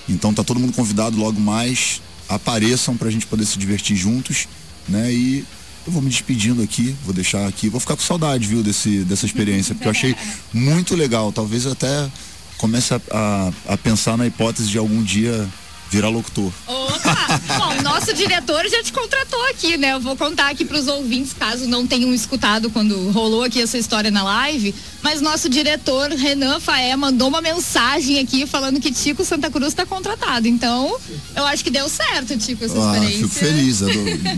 Então 0.09 0.33
tá 0.33 0.45
todo 0.45 0.61
mundo 0.61 0.73
convidado 0.73 1.17
logo 1.17 1.41
mais. 1.41 2.01
Apareçam 2.29 2.97
pra 2.97 3.11
gente 3.11 3.27
poder 3.27 3.45
se 3.45 3.59
divertir 3.59 3.97
juntos, 3.97 4.49
né? 4.89 5.13
E 5.13 5.45
eu 5.87 5.93
vou 5.93 6.01
me 6.01 6.09
despedindo 6.09 6.63
aqui, 6.63 6.95
vou 7.05 7.13
deixar 7.13 7.47
aqui, 7.47 7.69
vou 7.69 7.81
ficar 7.81 7.97
com 7.97 8.03
saudade, 8.03 8.47
viu, 8.47 8.63
desse, 8.63 9.01
dessa 9.01 9.27
experiência, 9.27 9.75
porque 9.75 9.87
eu 9.87 9.93
achei 9.93 10.17
muito 10.53 10.95
legal. 10.95 11.33
Talvez 11.33 11.67
até 11.67 12.09
comece 12.57 12.95
a, 12.95 13.01
a, 13.11 13.53
a 13.75 13.77
pensar 13.77 14.17
na 14.17 14.27
hipótese 14.27 14.71
de 14.71 14.79
algum 14.79 15.03
dia 15.03 15.47
virar 15.91 16.09
locutor. 16.09 16.51
Opa! 16.67 17.41
Bom, 17.59 17.83
nosso 17.83 18.13
diretor 18.15 18.67
já 18.69 18.83
te 18.83 18.93
contratou 18.93 19.41
aqui, 19.51 19.77
né? 19.77 19.93
Eu 19.93 20.01
vou 20.01 20.17
contar 20.17 20.51
aqui 20.51 20.65
pros 20.65 20.87
ouvintes, 20.89 21.33
caso 21.33 21.67
não 21.67 21.87
tenham 21.87 22.13
escutado 22.13 22.71
quando 22.71 23.11
rolou 23.11 23.43
aqui 23.45 23.61
essa 23.61 23.79
história 23.79 24.11
na 24.11 24.23
live. 24.23 24.75
Mas 25.03 25.21
nosso 25.21 25.49
diretor, 25.49 26.11
Renan 26.11 26.59
Faé, 26.61 26.97
mandou 26.97 27.29
uma 27.29 27.41
mensagem 27.41 28.19
aqui 28.19 28.47
falando 28.47 28.81
que 28.81 28.91
Tico 28.91 29.25
Santa 29.25 29.51
Cruz 29.51 29.75
tá 29.75 29.85
contratado. 29.85 30.49
Então, 30.49 30.97
eu 31.37 31.45
acho 31.47 31.63
que 31.63 31.71
deu 31.71 31.89
certo, 31.89 32.37
Tico, 32.39 32.65
essa 32.65 32.75
Ah, 32.77 32.95
experiência. 32.95 33.29
fico 33.29 33.35
feliz. 33.35 33.83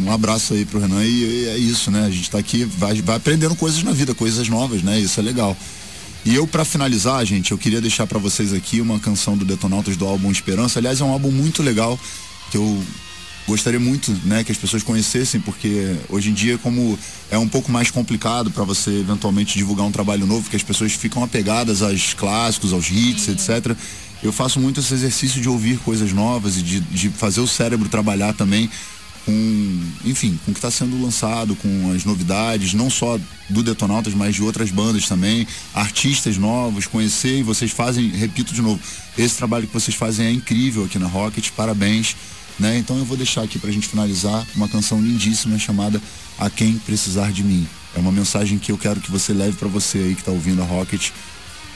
Um 0.05 0.11
abraço 0.13 0.55
aí 0.55 0.65
pro 0.65 0.81
Renan 0.81 1.05
e, 1.05 1.09
e 1.45 1.49
é 1.49 1.57
isso, 1.57 1.91
né? 1.91 2.05
A 2.07 2.11
gente 2.11 2.31
tá 2.31 2.39
aqui, 2.39 2.65
vai, 2.65 3.01
vai 3.01 3.17
aprendendo 3.17 3.55
coisas 3.55 3.83
na 3.83 3.93
vida, 3.93 4.15
coisas 4.15 4.49
novas, 4.49 4.83
né? 4.83 4.99
Isso 4.99 5.19
é 5.21 5.23
legal. 5.23 5.57
E 6.27 6.35
eu, 6.35 6.45
pra 6.45 6.65
finalizar, 6.65 7.25
gente, 7.25 7.53
eu 7.53 7.59
queria 7.59 7.81
deixar 7.81 8.05
pra 8.05 8.19
vocês 8.19 8.53
aqui 8.53 8.81
uma 8.81 8.99
canção 8.99 9.37
do 9.37 9.45
Detonautas 9.45 9.97
do 9.97 10.05
álbum 10.05 10.29
Esperança. 10.29 10.81
Aliás, 10.81 11.01
é 11.01 11.05
um 11.05 11.13
álbum 11.13 11.31
muito 11.31 11.63
legal 11.63 11.97
que 12.51 12.57
eu 12.57 12.83
gostaria 13.47 13.79
muito, 13.79 14.11
né, 14.25 14.43
que 14.43 14.51
as 14.51 14.59
pessoas 14.59 14.83
conhecessem, 14.83 15.41
porque 15.41 15.95
hoje 16.09 16.31
em 16.31 16.35
dia, 16.35 16.59
como 16.59 16.99
é 17.31 17.39
um 17.39 17.49
pouco 17.49 17.71
mais 17.71 17.93
complicado 17.93 18.51
pra 18.51 18.65
você 18.65 18.91
eventualmente 18.91 19.57
divulgar 19.57 19.87
um 19.87 19.93
trabalho 19.93 20.27
novo, 20.27 20.51
que 20.51 20.57
as 20.57 20.65
pessoas 20.65 20.91
ficam 20.95 21.23
apegadas 21.23 21.81
aos 21.81 22.13
clássicos, 22.13 22.73
aos 22.73 22.91
hits, 22.91 23.29
etc. 23.29 23.77
Eu 24.21 24.33
faço 24.33 24.59
muito 24.59 24.81
esse 24.81 24.95
exercício 24.95 25.41
de 25.41 25.49
ouvir 25.49 25.79
coisas 25.79 26.13
novas 26.13 26.57
e 26.57 26.63
de, 26.63 26.81
de 26.81 27.09
fazer 27.09 27.39
o 27.39 27.47
cérebro 27.47 27.89
trabalhar 27.89 28.33
também 28.33 28.69
com, 29.27 29.81
enfim, 30.05 30.39
com 30.45 30.53
o 30.53 30.55
que 30.55 30.59
está 30.59 30.71
sendo 30.71 31.03
lançado, 31.03 31.57
com 31.57 31.93
as 31.93 32.05
novidades, 32.05 32.73
não 32.73 32.89
só 32.89 33.19
do 33.51 33.63
Detonautas, 33.63 34.15
mas 34.15 34.37
de 34.37 34.43
outras 34.43 34.71
bandas 34.71 35.09
também, 35.09 35.47
artistas 35.75 36.39
novos, 36.39 36.87
conhecer 36.87 37.41
e 37.41 37.43
vocês 37.43 37.73
fazem, 37.73 38.09
repito 38.11 38.55
de 38.55 38.63
novo, 38.63 38.81
esse 39.19 39.37
trabalho 39.37 39.67
que 39.67 39.75
vocês 39.75 39.97
fazem 39.97 40.27
é 40.27 40.31
incrível 40.31 40.85
aqui 40.85 40.97
na 40.97 41.09
Rocket, 41.09 41.51
parabéns, 41.51 42.15
né? 42.57 42.79
Então 42.79 42.97
eu 42.97 43.05
vou 43.05 43.17
deixar 43.17 43.43
aqui 43.43 43.59
pra 43.59 43.73
gente 43.73 43.89
finalizar 43.89 44.47
uma 44.55 44.69
canção 44.69 45.01
lindíssima 45.01 45.59
chamada 45.59 46.01
A 46.39 46.49
Quem 46.49 46.79
Precisar 46.79 47.33
de 47.33 47.43
Mim. 47.43 47.67
É 47.97 47.99
uma 47.99 48.13
mensagem 48.13 48.59
que 48.59 48.71
eu 48.71 48.79
quero 48.79 49.01
que 49.01 49.11
você 49.11 49.33
leve 49.33 49.57
pra 49.57 49.69
você 49.69 49.99
aí 49.99 50.15
que 50.15 50.23
tá 50.23 50.31
ouvindo 50.31 50.63
a 50.63 50.65
Rocket. 50.65 51.11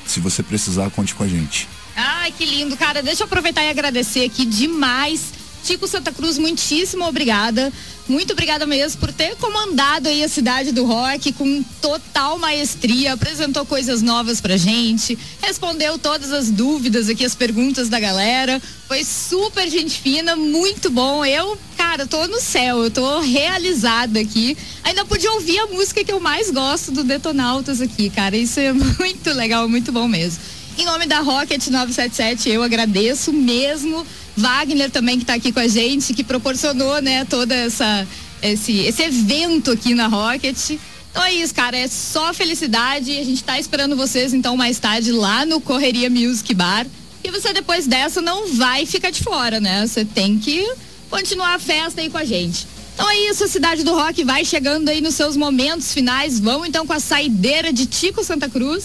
Se 0.07 0.21
você 0.21 0.43
precisar, 0.43 0.89
conte 0.91 1.15
com 1.15 1.25
a 1.25 1.29
gente. 1.29 1.69
Ai, 1.97 2.31
que 2.31 2.45
lindo, 2.45 2.77
cara. 2.77 3.03
Deixa 3.03 3.23
eu 3.23 3.27
aproveitar 3.27 3.65
e 3.65 3.71
agradecer 3.71 4.25
aqui 4.25 4.45
demais 4.45 5.40
Tico 5.63 5.87
Santa 5.87 6.13
Cruz, 6.13 6.39
muitíssimo 6.39 7.05
obrigada. 7.07 7.73
Muito 8.09 8.33
obrigada 8.33 8.67
mesmo 8.67 9.01
por 9.01 9.13
ter 9.13 9.37
comandado 9.37 10.09
aí 10.09 10.25
a 10.25 10.29
cidade 10.29 10.73
do 10.73 10.85
rock 10.85 11.33
com 11.33 11.63
total 11.81 12.39
maestria, 12.39 13.13
apresentou 13.13 13.65
coisas 13.65 14.03
novas 14.03 14.41
pra 14.41 14.57
gente, 14.57 15.17
respondeu 15.41 15.97
todas 15.97 16.33
as 16.33 16.51
dúvidas 16.51 17.09
aqui, 17.09 17.25
as 17.25 17.37
perguntas 17.37 17.89
da 17.89 18.01
galera. 18.01 18.61
Foi 18.89 19.05
super 19.05 19.71
gente 19.71 20.01
fina, 20.01 20.35
muito 20.35 20.91
bom. 20.91 21.25
Eu, 21.25 21.57
cara, 21.77 22.05
tô 22.05 22.27
no 22.27 22.41
céu, 22.41 22.83
eu 22.83 22.91
tô 22.91 23.21
realizada 23.21 24.19
aqui. 24.19 24.57
Ainda 24.83 25.05
pude 25.05 25.29
ouvir 25.29 25.61
a 25.61 25.67
música 25.67 26.03
que 26.03 26.13
eu 26.13 26.19
mais 26.19 26.51
gosto 26.51 26.91
do 26.91 27.05
Detonautas 27.05 27.81
aqui, 27.81 28.11
cara. 28.11 28.37
Isso 28.37 28.59
é 28.59 28.73
muito 28.75 29.33
legal, 29.33 29.69
muito 29.69 29.93
bom 29.93 30.09
mesmo. 30.09 30.43
Em 30.77 30.85
nome 30.85 31.07
da 31.07 31.21
Rocket 31.21 31.69
977, 31.69 32.49
eu 32.49 32.63
agradeço 32.63 33.33
mesmo. 33.33 34.05
Wagner 34.41 34.91
também 34.91 35.17
que 35.17 35.23
está 35.23 35.35
aqui 35.35 35.53
com 35.53 35.61
a 35.61 35.69
gente, 35.69 36.13
que 36.15 36.25
proporcionou, 36.25 37.01
né, 37.01 37.25
toda 37.25 37.55
essa 37.55 38.07
esse 38.43 38.79
esse 38.79 39.03
evento 39.03 39.71
aqui 39.71 39.95
na 39.95 40.07
Rocket. 40.07 40.79
Então 41.11 41.23
é 41.25 41.35
isso, 41.35 41.55
cara, 41.55 41.77
é 41.77 41.89
só 41.89 42.33
felicidade. 42.33 43.11
A 43.13 43.25
gente 43.25 43.37
está 43.37 43.59
esperando 43.59 43.97
vocês 43.97 44.33
então 44.33 44.57
mais 44.57 44.79
tarde 44.79 45.13
lá 45.13 45.45
no 45.45 45.61
Correria 45.61 46.09
Music 46.09 46.55
Bar. 46.55 46.87
E 47.23 47.31
você 47.31 47.53
depois 47.53 47.87
dessa 47.87 48.23
não 48.23 48.55
vai 48.55 48.87
ficar 48.87 49.11
de 49.11 49.23
fora, 49.23 49.61
né? 49.61 49.87
Você 49.87 50.05
tem 50.05 50.39
que 50.39 50.67
continuar 51.11 51.55
a 51.55 51.59
festa 51.59 52.01
aí 52.01 52.09
com 52.09 52.17
a 52.17 52.25
gente. 52.25 52.67
Então 52.95 53.09
é 53.09 53.31
isso, 53.31 53.45
a 53.45 53.49
cidade 53.49 53.83
do 53.83 53.95
rock 53.95 54.23
vai 54.25 54.45
chegando 54.45 54.89
aí 54.89 55.01
nos 55.01 55.15
seus 55.15 55.37
momentos 55.37 55.93
finais. 55.93 56.39
Vamos 56.39 56.69
então 56.69 56.87
com 56.87 56.93
a 56.93 57.01
saideira 57.01 57.73
de 57.73 57.87
Tico 57.87 58.23
Santa 58.23 58.49
Cruz. 58.49 58.85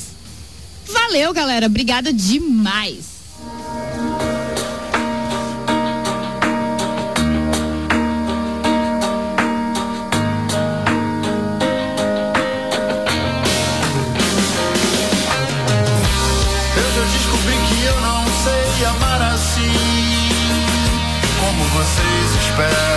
Valeu, 0.87 1.33
galera. 1.33 1.65
Obrigada 1.65 2.11
demais. 2.11 3.14
Vocês 22.55 22.94